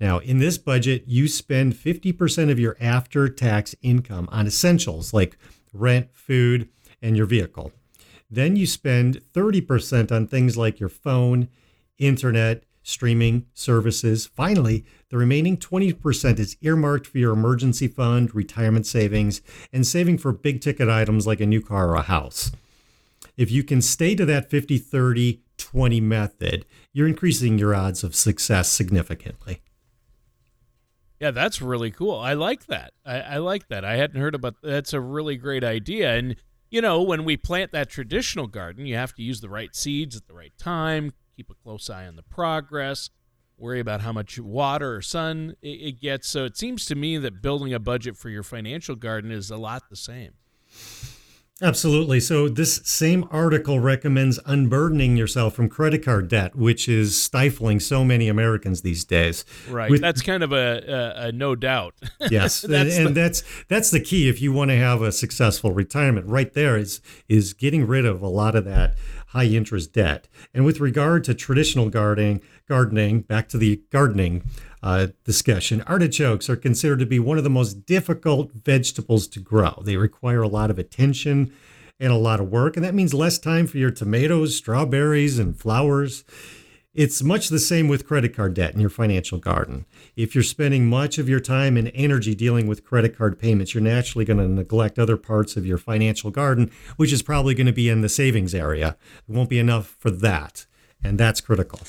Now, 0.00 0.18
in 0.18 0.38
this 0.38 0.58
budget, 0.58 1.04
you 1.06 1.28
spend 1.28 1.74
50% 1.74 2.50
of 2.50 2.60
your 2.60 2.76
after 2.80 3.28
tax 3.28 3.74
income 3.82 4.28
on 4.30 4.46
essentials 4.46 5.12
like 5.12 5.36
rent, 5.72 6.08
food, 6.12 6.68
and 7.02 7.16
your 7.16 7.26
vehicle. 7.26 7.72
Then 8.30 8.54
you 8.54 8.66
spend 8.66 9.22
30% 9.32 10.12
on 10.12 10.26
things 10.26 10.56
like 10.56 10.78
your 10.78 10.88
phone, 10.88 11.48
internet, 11.98 12.64
streaming 12.82 13.46
services. 13.52 14.26
Finally, 14.26 14.84
the 15.10 15.18
remaining 15.18 15.56
20% 15.56 16.38
is 16.38 16.56
earmarked 16.62 17.06
for 17.06 17.18
your 17.18 17.32
emergency 17.32 17.86
fund, 17.86 18.34
retirement 18.34 18.86
savings, 18.86 19.42
and 19.72 19.86
saving 19.86 20.18
for 20.18 20.32
big 20.32 20.60
ticket 20.60 20.88
items 20.88 21.26
like 21.26 21.40
a 21.40 21.46
new 21.46 21.60
car 21.60 21.90
or 21.90 21.96
a 21.96 22.02
house. 22.02 22.50
If 23.36 23.50
you 23.50 23.62
can 23.62 23.82
stay 23.82 24.14
to 24.14 24.24
that 24.26 24.50
50 24.50 24.78
30 24.78 25.42
20 25.58 26.00
method, 26.00 26.64
you're 26.92 27.08
increasing 27.08 27.58
your 27.58 27.74
odds 27.74 28.02
of 28.02 28.14
success 28.14 28.70
significantly. 28.70 29.60
Yeah, 31.20 31.32
that's 31.32 31.60
really 31.60 31.90
cool. 31.90 32.16
I 32.18 32.34
like 32.34 32.66
that. 32.66 32.92
I, 33.04 33.20
I, 33.20 33.36
like 33.38 33.68
that. 33.68 33.84
I 33.84 33.96
hadn't 33.96 34.20
heard 34.20 34.36
about 34.36 34.54
that's 34.62 34.92
a 34.92 35.00
really 35.00 35.36
great 35.36 35.64
idea. 35.64 36.14
And 36.14 36.36
you 36.70 36.80
know, 36.80 37.02
when 37.02 37.24
we 37.24 37.36
plant 37.36 37.72
that 37.72 37.90
traditional 37.90 38.46
garden, 38.46 38.86
you 38.86 38.94
have 38.94 39.14
to 39.14 39.22
use 39.22 39.40
the 39.40 39.48
right 39.48 39.74
seeds 39.74 40.16
at 40.16 40.26
the 40.28 40.34
right 40.34 40.52
time, 40.58 41.12
keep 41.38 41.50
a 41.50 41.54
close 41.54 41.88
eye 41.88 42.04
on 42.08 42.16
the 42.16 42.22
progress, 42.24 43.10
worry 43.56 43.78
about 43.78 44.00
how 44.00 44.12
much 44.12 44.40
water 44.40 44.96
or 44.96 45.00
sun 45.00 45.54
it, 45.62 46.00
gets. 46.00 46.28
So 46.28 46.44
it 46.44 46.56
seems 46.56 46.84
to 46.86 46.96
me 46.96 47.16
that 47.18 47.40
building 47.40 47.72
a 47.72 47.78
budget 47.78 48.16
for 48.16 48.28
your 48.28 48.42
financial 48.42 48.96
garden 48.96 49.30
is 49.30 49.48
a 49.48 49.56
lot 49.56 49.84
the 49.88 49.94
same. 49.94 50.32
Absolutely. 51.60 52.20
So, 52.20 52.48
this 52.48 52.80
same 52.84 53.26
article 53.32 53.80
recommends 53.80 54.38
unburdening 54.46 55.16
yourself 55.16 55.54
from 55.54 55.68
credit 55.68 56.04
card 56.04 56.28
debt, 56.28 56.54
which 56.54 56.88
is 56.88 57.20
stifling 57.20 57.80
so 57.80 58.04
many 58.04 58.28
Americans 58.28 58.82
these 58.82 59.04
days. 59.04 59.44
Right. 59.68 59.90
With, 59.90 60.00
that's 60.00 60.22
kind 60.22 60.44
of 60.44 60.52
a, 60.52 61.16
a, 61.16 61.26
a 61.26 61.32
no 61.32 61.54
doubt. 61.54 61.94
Yes, 62.30 62.60
that's 62.60 62.96
and, 62.96 63.08
the, 63.08 63.12
that's 63.12 63.42
that's 63.68 63.90
the 63.90 64.00
key 64.00 64.28
if 64.28 64.42
you 64.42 64.52
want 64.52 64.70
to 64.70 64.76
have 64.76 65.00
a 65.00 65.10
successful 65.10 65.72
retirement. 65.72 66.26
Right 66.26 66.52
there 66.52 66.76
is 66.76 67.00
is 67.28 67.54
getting 67.54 67.86
rid 67.86 68.04
of 68.04 68.20
a 68.22 68.28
lot 68.28 68.54
of 68.54 68.64
that 68.66 68.94
high 69.28 69.44
interest 69.44 69.92
debt. 69.92 70.28
And 70.52 70.64
with 70.64 70.80
regard 70.80 71.24
to 71.24 71.34
traditional 71.34 71.90
gardening, 71.90 72.40
gardening, 72.68 73.20
back 73.20 73.48
to 73.50 73.58
the 73.58 73.82
gardening 73.90 74.42
uh, 74.82 75.08
discussion, 75.24 75.82
artichokes 75.86 76.48
are 76.48 76.56
considered 76.56 76.98
to 77.00 77.06
be 77.06 77.18
one 77.18 77.38
of 77.38 77.44
the 77.44 77.50
most 77.50 77.86
difficult 77.86 78.52
vegetables 78.52 79.26
to 79.28 79.40
grow. 79.40 79.82
They 79.84 79.96
require 79.96 80.42
a 80.42 80.48
lot 80.48 80.70
of 80.70 80.78
attention 80.78 81.52
and 82.00 82.12
a 82.12 82.16
lot 82.16 82.40
of 82.40 82.48
work, 82.48 82.76
and 82.76 82.84
that 82.84 82.94
means 82.94 83.12
less 83.12 83.38
time 83.38 83.66
for 83.66 83.78
your 83.78 83.90
tomatoes, 83.90 84.56
strawberries, 84.56 85.38
and 85.38 85.58
flowers. 85.58 86.24
It's 86.94 87.22
much 87.22 87.48
the 87.48 87.58
same 87.60 87.86
with 87.86 88.06
credit 88.06 88.34
card 88.34 88.54
debt 88.54 88.74
in 88.74 88.80
your 88.80 88.90
financial 88.90 89.38
garden. 89.38 89.84
If 90.16 90.34
you're 90.34 90.42
spending 90.42 90.86
much 90.86 91.18
of 91.18 91.28
your 91.28 91.38
time 91.38 91.76
and 91.76 91.92
energy 91.94 92.34
dealing 92.34 92.66
with 92.66 92.84
credit 92.84 93.16
card 93.16 93.38
payments, 93.38 93.74
you're 93.74 93.82
naturally 93.82 94.24
going 94.24 94.38
to 94.38 94.48
neglect 94.48 94.98
other 94.98 95.16
parts 95.16 95.56
of 95.56 95.66
your 95.66 95.78
financial 95.78 96.30
garden, 96.30 96.72
which 96.96 97.12
is 97.12 97.22
probably 97.22 97.54
going 97.54 97.68
to 97.68 97.72
be 97.72 97.88
in 97.88 98.00
the 98.00 98.08
savings 98.08 98.54
area. 98.54 98.96
It 99.28 99.32
won't 99.32 99.50
be 99.50 99.60
enough 99.60 99.96
for 99.98 100.10
that, 100.10 100.66
and 101.02 101.18
that's 101.18 101.40
critical. 101.40 101.80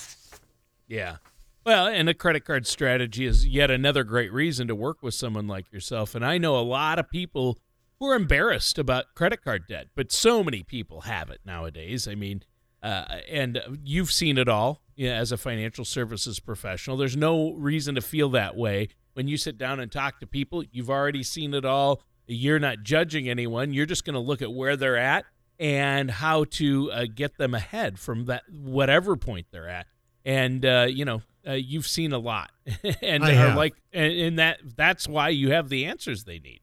Yeah. 0.88 1.18
Well, 1.66 1.88
and 1.88 2.08
a 2.08 2.14
credit 2.14 2.46
card 2.46 2.66
strategy 2.66 3.26
is 3.26 3.46
yet 3.46 3.70
another 3.70 4.04
great 4.04 4.32
reason 4.32 4.68
to 4.68 4.76
work 4.76 5.04
with 5.04 5.14
someone 5.14 5.48
like 5.48 5.72
yourself. 5.72 6.16
And 6.16 6.26
I 6.26 6.38
know 6.38 6.58
a 6.58 6.62
lot 6.62 7.00
of 7.00 7.10
people 7.10 7.58
who 8.00 8.08
are 8.08 8.16
embarrassed 8.16 8.80
about 8.80 9.14
credit 9.14 9.44
card 9.44 9.64
debt, 9.68 9.88
but 9.96 10.12
so 10.12 10.44
many 10.44 10.64
people 10.64 11.02
have 11.02 11.30
it 11.30 11.42
nowadays. 11.46 12.08
I 12.08 12.16
mean, 12.16 12.44
uh, 12.82 13.20
and 13.30 13.62
you've 13.84 14.12
seen 14.12 14.38
it 14.38 14.48
all 14.48 14.82
you 14.96 15.10
know, 15.10 15.16
as 15.16 15.32
a 15.32 15.38
financial 15.38 15.84
services 15.84 16.40
professional. 16.40 16.96
There's 16.96 17.18
no 17.18 17.52
reason 17.54 17.96
to 17.96 18.02
feel 18.02 18.30
that 18.30 18.56
way. 18.56 18.90
When 19.14 19.28
you 19.28 19.36
sit 19.36 19.58
down 19.58 19.82
and 19.82 19.92
talk 19.92 20.22
to 20.22 20.28
people, 20.28 20.64
you've 20.72 20.90
already 20.90 21.24
seen 21.24 21.54
it 21.54 21.66
all. 21.66 22.02
You're 22.26 22.60
not 22.60 22.84
judging 22.84 23.28
anyone. 23.28 23.74
You're 23.74 23.86
just 23.86 24.06
going 24.06 24.14
to 24.14 24.20
look 24.20 24.42
at 24.42 24.54
where 24.54 24.78
they're 24.78 24.98
at 24.98 25.26
and 25.60 26.10
how 26.10 26.46
to 26.46 26.92
uh, 26.92 27.06
get 27.14 27.38
them 27.38 27.54
ahead 27.54 28.00
from 28.00 28.26
that 28.26 28.44
whatever 28.50 29.18
point 29.18 29.48
they're 29.52 29.68
at. 29.68 29.88
And 30.26 30.66
uh, 30.66 30.88
you 30.90 31.06
know 31.06 31.22
uh, 31.48 31.54
you've 31.54 31.88
seen 31.88 32.12
a 32.12 32.20
lot, 32.20 32.52
and 33.02 33.24
I 33.24 33.32
are 33.32 33.36
have. 33.36 33.58
like, 33.58 33.76
and, 33.94 34.14
and 34.14 34.40
that 34.40 34.60
that's 34.76 35.08
why 35.08 35.30
you 35.30 35.52
have 35.52 35.70
the 35.70 35.86
answers 35.86 36.24
they 36.24 36.40
need. 36.40 36.62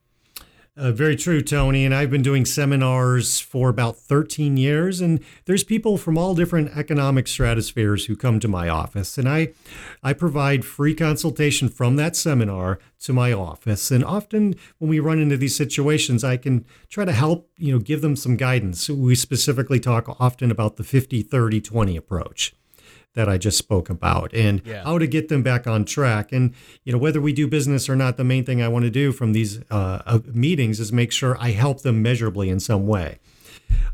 Uh, 0.78 0.92
very 0.92 1.16
true, 1.16 1.40
Tony. 1.40 1.86
And 1.86 1.94
I've 1.94 2.10
been 2.10 2.22
doing 2.22 2.44
seminars 2.44 3.40
for 3.40 3.70
about 3.70 3.96
13 3.96 4.58
years, 4.58 5.00
and 5.00 5.20
there's 5.46 5.64
people 5.64 5.96
from 5.96 6.18
all 6.18 6.34
different 6.34 6.76
economic 6.76 7.26
stratospheres 7.26 8.04
who 8.04 8.14
come 8.14 8.40
to 8.40 8.48
my 8.48 8.68
office, 8.68 9.16
and 9.16 9.26
I, 9.26 9.54
I 10.02 10.12
provide 10.12 10.66
free 10.66 10.94
consultation 10.94 11.70
from 11.70 11.96
that 11.96 12.14
seminar 12.14 12.78
to 13.00 13.14
my 13.14 13.32
office. 13.32 13.90
And 13.90 14.04
often, 14.04 14.54
when 14.76 14.90
we 14.90 15.00
run 15.00 15.18
into 15.18 15.38
these 15.38 15.56
situations, 15.56 16.22
I 16.22 16.36
can 16.36 16.66
try 16.90 17.06
to 17.06 17.12
help, 17.12 17.50
you 17.56 17.72
know, 17.72 17.78
give 17.78 18.02
them 18.02 18.14
some 18.14 18.36
guidance. 18.36 18.90
We 18.90 19.14
specifically 19.14 19.80
talk 19.80 20.20
often 20.20 20.50
about 20.50 20.76
the 20.76 20.84
50, 20.84 21.22
30, 21.22 21.62
20 21.62 21.96
approach 21.96 22.54
that 23.16 23.28
I 23.28 23.38
just 23.38 23.58
spoke 23.58 23.90
about 23.90 24.32
and 24.32 24.62
Yeah. 24.64 24.84
how 24.84 24.98
to 24.98 25.06
get 25.08 25.28
them 25.28 25.42
back 25.42 25.66
on 25.66 25.84
track. 25.84 26.30
And, 26.32 26.52
you 26.84 26.92
know, 26.92 26.98
whether 26.98 27.20
we 27.20 27.32
do 27.32 27.48
business 27.48 27.88
or 27.88 27.96
not, 27.96 28.16
the 28.16 28.24
main 28.24 28.44
thing 28.44 28.62
I 28.62 28.68
want 28.68 28.84
to 28.84 28.90
do 28.90 29.10
from 29.10 29.32
these 29.32 29.58
uh, 29.70 30.20
meetings 30.32 30.78
is 30.78 30.92
make 30.92 31.10
sure 31.10 31.36
I 31.40 31.50
help 31.50 31.82
them 31.82 32.00
measurably 32.02 32.48
in 32.48 32.60
some 32.60 32.86
way. 32.86 33.18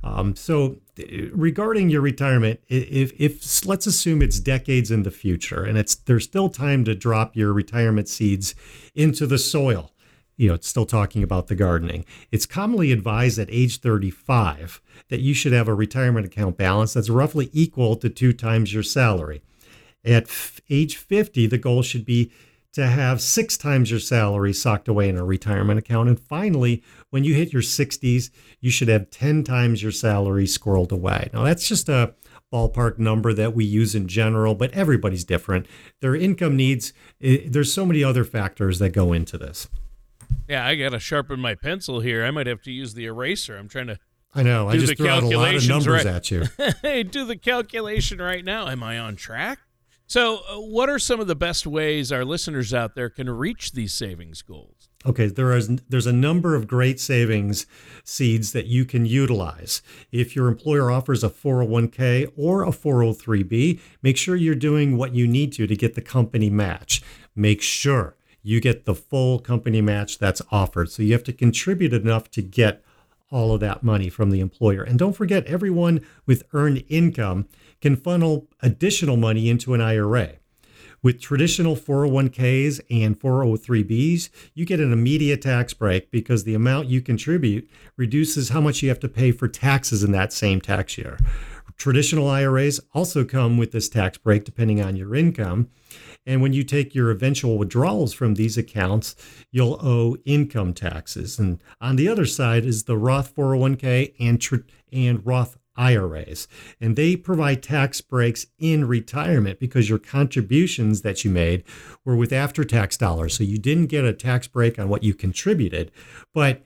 Um, 0.05 0.37
so, 0.37 0.77
uh, 0.99 1.03
regarding 1.33 1.89
your 1.89 2.03
retirement, 2.03 2.61
if, 2.69 3.13
if 3.19 3.65
let's 3.65 3.87
assume 3.87 4.21
it's 4.21 4.39
decades 4.41 4.91
in 4.91 5.05
the 5.05 5.11
future 5.11 5.65
and 5.65 5.79
it's 5.79 5.95
there's 5.95 6.25
still 6.25 6.51
time 6.51 6.85
to 6.85 6.95
drop 6.95 7.37
your 7.37 7.53
retirement 7.55 8.09
seeds 8.09 8.55
into 8.95 9.27
the 9.27 9.39
soil. 9.39 9.92
You 10.37 10.49
know, 10.49 10.55
it's 10.55 10.69
still 10.69 10.87
talking 10.87 11.23
about 11.23 11.47
the 11.47 11.55
gardening. 11.55 12.05
It's 12.31 12.47
commonly 12.47 12.91
advised 12.91 13.39
at 13.39 13.51
age 13.51 13.81
35 13.81 14.81
that 15.09 15.21
you 15.21 15.35
should 15.35 15.53
have 15.53 15.69
a 15.69 15.75
retirement 15.75 16.27
account 16.27 16.57
balance 16.57 16.95
that's 16.95 17.11
roughly 17.11 17.51
equal 17.53 17.97
to 17.97 18.09
two 18.09 18.33
times 18.33 18.73
your 18.73 18.83
salary. 18.83 19.43
At 20.05 20.25
f- 20.25 20.61
age 20.71 20.97
50, 20.97 21.47
the 21.47 21.59
goal 21.59 21.83
should 21.83 22.05
be 22.05 22.33
to 22.73 22.87
have 22.87 23.21
six 23.21 23.57
times 23.59 23.91
your 23.91 24.01
salary 24.01 24.53
socked 24.53 24.89
away 24.89 25.09
in 25.09 25.19
a 25.19 25.25
retirement 25.25 25.79
account. 25.79 26.09
And 26.09 26.19
finally, 26.19 26.83
when 27.11 27.23
you 27.23 27.35
hit 27.35 27.53
your 27.53 27.63
60s, 27.63 28.31
you 28.61 28.71
should 28.71 28.89
have 28.89 29.11
10 29.11 29.45
times 29.45 29.83
your 29.83 29.93
salary 29.93 30.47
squirreled 30.47 30.91
away. 30.91 31.29
Now, 31.33 31.45
that's 31.45 31.69
just 31.69 31.89
a 31.89 32.15
ballpark 32.53 32.99
number 32.99 33.33
that 33.35 33.55
we 33.55 33.65
use 33.65 33.95
in 33.95 34.09
general, 34.09 34.55
but 34.55 34.73
everybody's 34.73 35.25
different. 35.25 35.67
Their 36.01 36.15
income 36.15 36.57
needs, 36.57 36.93
eh, 37.23 37.39
there's 37.47 37.73
so 37.73 37.87
many 37.87 38.03
other 38.03 38.25
factors 38.25 38.79
that 38.79 38.91
go 38.91 39.13
into 39.13 39.37
this. 39.39 39.69
Yeah, 40.49 40.67
I 40.67 40.75
got 40.75 40.91
to 40.91 40.99
sharpen 40.99 41.41
my 41.41 41.55
pencil 41.55 42.01
here. 42.01 42.25
I 42.25 42.31
might 42.31 42.47
have 42.47 42.63
to 42.63 42.73
use 42.73 42.95
the 42.95 43.07
eraser. 43.07 43.57
I'm 43.57 43.69
trying 43.69 43.87
to 43.89 43.99
I 44.35 44.43
know, 44.43 44.69
I 44.69 44.79
just 44.79 44.97
threw 44.97 45.09
out 45.09 45.23
a 45.23 45.27
lot 45.27 45.55
of 45.55 45.69
numbers 45.69 46.05
right. 46.05 46.07
at 46.07 46.31
you. 46.31 46.45
hey, 46.83 47.03
do 47.03 47.27
the 47.27 47.37
calculation 47.37 48.19
right 48.19 48.45
now. 48.45 48.67
Am 48.69 48.83
I 48.83 48.99
on 48.99 49.15
track? 49.15 49.59
So, 50.07 50.41
uh, 50.49 50.57
what 50.57 50.89
are 50.89 50.99
some 50.99 51.21
of 51.21 51.27
the 51.27 51.35
best 51.35 51.67
ways 51.67 52.11
our 52.11 52.25
listeners 52.25 52.73
out 52.73 52.95
there 52.95 53.11
can 53.11 53.29
reach 53.29 53.73
these 53.73 53.93
savings 53.93 54.43
goals? 54.43 54.89
Okay, 55.05 55.27
there 55.27 55.53
is 55.53 55.69
there's 55.89 56.07
a 56.07 56.13
number 56.13 56.55
of 56.55 56.67
great 56.67 57.01
savings 57.01 57.67
seeds 58.05 58.53
that 58.53 58.67
you 58.67 58.85
can 58.85 59.05
utilize. 59.05 59.83
If 60.13 60.37
your 60.37 60.49
employer 60.49 60.91
offers 60.91 61.25
a 61.25 61.31
401k 61.31 62.33
or 62.37 62.63
a 62.63 62.71
403b, 62.71 63.81
make 64.03 64.17
sure 64.17 64.37
you're 64.37 64.55
doing 64.55 64.97
what 64.97 65.15
you 65.15 65.27
need 65.27 65.53
to 65.55 65.67
to 65.67 65.77
get 65.77 65.95
the 65.95 66.03
company 66.03 66.51
match. 66.51 67.03
Make 67.35 67.63
sure 67.63 68.17
you 68.43 68.61
get 68.61 68.85
the 68.85 68.95
full 68.95 69.39
company 69.39 69.81
match 69.81 70.19
that's 70.19 70.43
offered. 70.51 70.91
So 70.91 71.03
you 71.03 71.13
have 71.13 71.25
to 71.25 71.33
contribute 71.33 71.93
enough 71.93 72.31
to 72.33 72.43
get 72.43 72.85
all 73.31 73.55
of 73.55 73.61
that 73.61 73.83
money 73.83 74.09
from 74.09 74.31
the 74.31 74.41
employer. 74.41 74.83
And 74.83 74.99
don't 74.99 75.17
forget 75.17 75.47
everyone 75.47 76.05
with 76.27 76.45
earned 76.53 76.85
income 76.89 77.49
can 77.81 77.97
funnel 77.97 78.49
additional 78.61 79.17
money 79.17 79.49
into 79.49 79.75
an 79.75 79.81
IRA. 79.81 80.35
With 81.03 81.21
traditional 81.21 81.75
401ks 81.75 82.81
and 82.89 83.19
403bs, 83.19 84.29
you 84.55 84.65
get 84.65 84.79
an 84.79 84.93
immediate 84.93 85.43
tax 85.43 85.75
break 85.75 86.13
because 86.13 86.45
the 86.45 86.55
amount 86.55 86.89
you 86.89 87.01
contribute 87.01 87.69
reduces 87.97 88.51
how 88.51 88.61
much 88.61 88.83
you 88.83 88.89
have 88.89 89.01
to 89.01 89.09
pay 89.09 89.33
for 89.33 89.49
taxes 89.49 90.05
in 90.05 90.13
that 90.13 90.33
same 90.33 90.61
tax 90.61 90.97
year. 90.97 91.19
Traditional 91.77 92.29
IRAs 92.29 92.81
also 92.95 93.25
come 93.25 93.57
with 93.57 93.73
this 93.73 93.89
tax 93.89 94.17
break 94.17 94.45
depending 94.45 94.81
on 94.81 94.95
your 94.95 95.17
income. 95.17 95.69
And 96.27 96.41
when 96.41 96.53
you 96.53 96.63
take 96.63 96.95
your 96.95 97.11
eventual 97.11 97.59
withdrawals 97.59 98.13
from 98.13 98.35
these 98.35 98.57
accounts, 98.57 99.17
you'll 99.51 99.79
owe 99.83 100.17
income 100.25 100.73
taxes. 100.75 101.39
And 101.39 101.61
on 101.81 101.97
the 101.97 102.09
other 102.09 102.27
side 102.27 102.65
is 102.65 102.85
the 102.85 102.97
Roth 102.97 103.35
401k 103.35 104.15
and, 104.21 104.41
tr- 104.41 104.57
and 104.93 105.25
Roth 105.27 105.57
IRAs. 105.77 106.49
And 106.81 106.97
they 106.97 107.17
provide 107.17 107.63
tax 107.63 108.01
breaks 108.01 108.47
in 108.59 108.87
retirement 108.87 109.59
because 109.59 109.89
your 109.89 109.99
contributions 109.99 111.03
that 111.03 111.25
you 111.25 111.31
made 111.31 111.65
were 112.05 112.17
with 112.17 112.33
after 112.33 112.65
tax 112.65 112.97
dollars. 112.97 113.37
So 113.37 113.45
you 113.45 113.59
didn't 113.59 113.87
get 113.87 114.05
a 114.05 114.13
tax 114.13 114.47
break 114.47 114.79
on 114.79 114.89
what 114.89 115.03
you 115.03 115.15
contributed. 115.15 115.91
But 116.35 116.63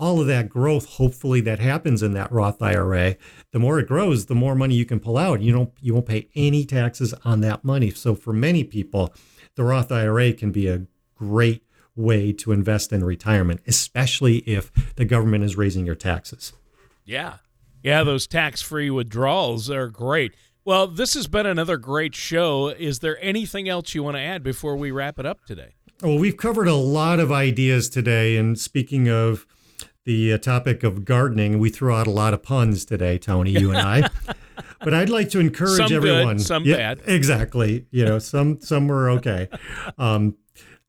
all 0.00 0.20
of 0.20 0.26
that 0.26 0.48
growth, 0.48 0.86
hopefully, 0.86 1.40
that 1.42 1.60
happens 1.60 2.02
in 2.02 2.12
that 2.14 2.32
Roth 2.32 2.60
IRA, 2.62 3.16
the 3.52 3.58
more 3.58 3.78
it 3.78 3.86
grows, 3.86 4.26
the 4.26 4.34
more 4.34 4.54
money 4.54 4.74
you 4.74 4.86
can 4.86 4.98
pull 4.98 5.16
out. 5.16 5.42
You 5.42 5.52
don't 5.52 5.72
you 5.80 5.94
won't 5.94 6.06
pay 6.06 6.28
any 6.34 6.64
taxes 6.64 7.14
on 7.24 7.40
that 7.42 7.64
money. 7.64 7.90
So 7.90 8.14
for 8.14 8.32
many 8.32 8.64
people, 8.64 9.14
the 9.56 9.64
Roth 9.64 9.92
IRA 9.92 10.32
can 10.32 10.50
be 10.50 10.66
a 10.66 10.86
great 11.14 11.62
way 11.94 12.32
to 12.32 12.52
invest 12.52 12.92
in 12.92 13.04
retirement, 13.04 13.60
especially 13.66 14.38
if 14.38 14.72
the 14.96 15.04
government 15.04 15.44
is 15.44 15.56
raising 15.56 15.86
your 15.86 15.94
taxes. 15.94 16.52
Yeah. 17.04 17.36
Yeah, 17.82 18.04
those 18.04 18.26
tax 18.26 18.60
free 18.60 18.90
withdrawals 18.90 19.70
are 19.70 19.88
great. 19.88 20.34
Well, 20.64 20.86
this 20.86 21.14
has 21.14 21.26
been 21.26 21.46
another 21.46 21.78
great 21.78 22.14
show. 22.14 22.68
Is 22.68 22.98
there 22.98 23.18
anything 23.22 23.68
else 23.68 23.94
you 23.94 24.02
want 24.02 24.16
to 24.16 24.20
add 24.20 24.42
before 24.42 24.76
we 24.76 24.90
wrap 24.90 25.18
it 25.18 25.26
up 25.26 25.44
today? 25.46 25.74
Well, 26.02 26.18
we've 26.18 26.36
covered 26.36 26.68
a 26.68 26.74
lot 26.74 27.20
of 27.20 27.32
ideas 27.32 27.88
today. 27.88 28.36
And 28.36 28.58
speaking 28.58 29.08
of 29.08 29.46
the 30.04 30.32
uh, 30.32 30.38
topic 30.38 30.82
of 30.82 31.04
gardening, 31.04 31.58
we 31.58 31.70
threw 31.70 31.94
out 31.94 32.06
a 32.06 32.10
lot 32.10 32.34
of 32.34 32.42
puns 32.42 32.84
today, 32.84 33.18
Tony, 33.18 33.52
you 33.52 33.70
and 33.70 33.78
I. 33.78 34.08
but 34.80 34.94
I'd 34.94 35.10
like 35.10 35.30
to 35.30 35.40
encourage 35.40 35.76
Some 35.76 35.88
good, 35.88 35.96
everyone. 35.96 36.38
some 36.38 36.64
Yeah, 36.64 36.76
bad. 36.76 37.00
Exactly. 37.06 37.86
You 37.90 38.04
know, 38.04 38.18
some 38.18 38.60
some 38.60 38.88
were 38.88 39.10
okay. 39.10 39.48
Um, 39.98 40.36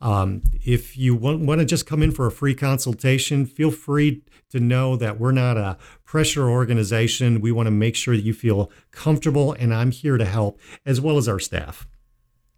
Um, 0.00 0.42
if 0.64 0.96
you 0.96 1.14
want, 1.14 1.40
want 1.40 1.60
to 1.60 1.66
just 1.66 1.86
come 1.86 2.02
in 2.02 2.10
for 2.10 2.26
a 2.26 2.32
free 2.32 2.54
consultation, 2.54 3.44
feel 3.44 3.70
free 3.70 4.22
to 4.50 4.58
know 4.58 4.96
that 4.96 5.20
we're 5.20 5.32
not 5.32 5.56
a 5.56 5.76
pressure 6.04 6.48
organization. 6.48 7.40
We 7.40 7.52
want 7.52 7.66
to 7.66 7.70
make 7.70 7.96
sure 7.96 8.16
that 8.16 8.22
you 8.22 8.32
feel 8.32 8.70
comfortable, 8.90 9.52
and 9.52 9.74
I'm 9.74 9.90
here 9.90 10.16
to 10.16 10.24
help 10.24 10.58
as 10.86 11.00
well 11.00 11.18
as 11.18 11.28
our 11.28 11.38
staff. 11.38 11.86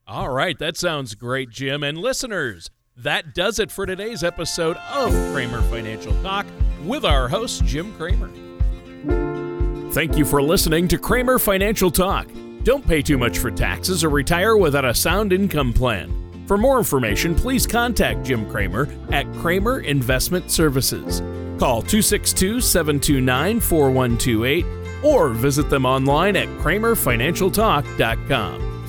All 0.06 0.30
right, 0.30 0.58
that 0.58 0.76
sounds 0.76 1.14
great, 1.14 1.50
Jim. 1.50 1.82
And 1.82 1.98
listeners, 1.98 2.70
that 2.96 3.34
does 3.34 3.58
it 3.58 3.70
for 3.70 3.86
today's 3.86 4.22
episode 4.22 4.76
of 4.92 5.12
Kramer 5.32 5.62
Financial 5.62 6.12
Talk 6.22 6.46
with 6.84 7.04
our 7.04 7.28
host, 7.28 7.64
Jim 7.64 7.92
Kramer. 7.94 9.51
Thank 9.92 10.16
you 10.16 10.24
for 10.24 10.40
listening 10.40 10.88
to 10.88 10.96
Kramer 10.96 11.38
Financial 11.38 11.90
Talk. 11.90 12.26
Don't 12.62 12.88
pay 12.88 13.02
too 13.02 13.18
much 13.18 13.36
for 13.36 13.50
taxes 13.50 14.02
or 14.02 14.08
retire 14.08 14.56
without 14.56 14.86
a 14.86 14.94
sound 14.94 15.34
income 15.34 15.74
plan. 15.74 16.10
For 16.46 16.56
more 16.56 16.78
information, 16.78 17.34
please 17.34 17.66
contact 17.66 18.24
Jim 18.24 18.50
Kramer 18.50 18.88
at 19.10 19.30
Kramer 19.34 19.80
Investment 19.80 20.50
Services. 20.50 21.20
Call 21.58 21.82
262 21.82 22.62
729 22.62 23.60
4128 23.60 24.64
or 25.04 25.28
visit 25.28 25.68
them 25.68 25.84
online 25.84 26.36
at 26.36 26.48
kramerfinancialtalk.com. 26.48 28.71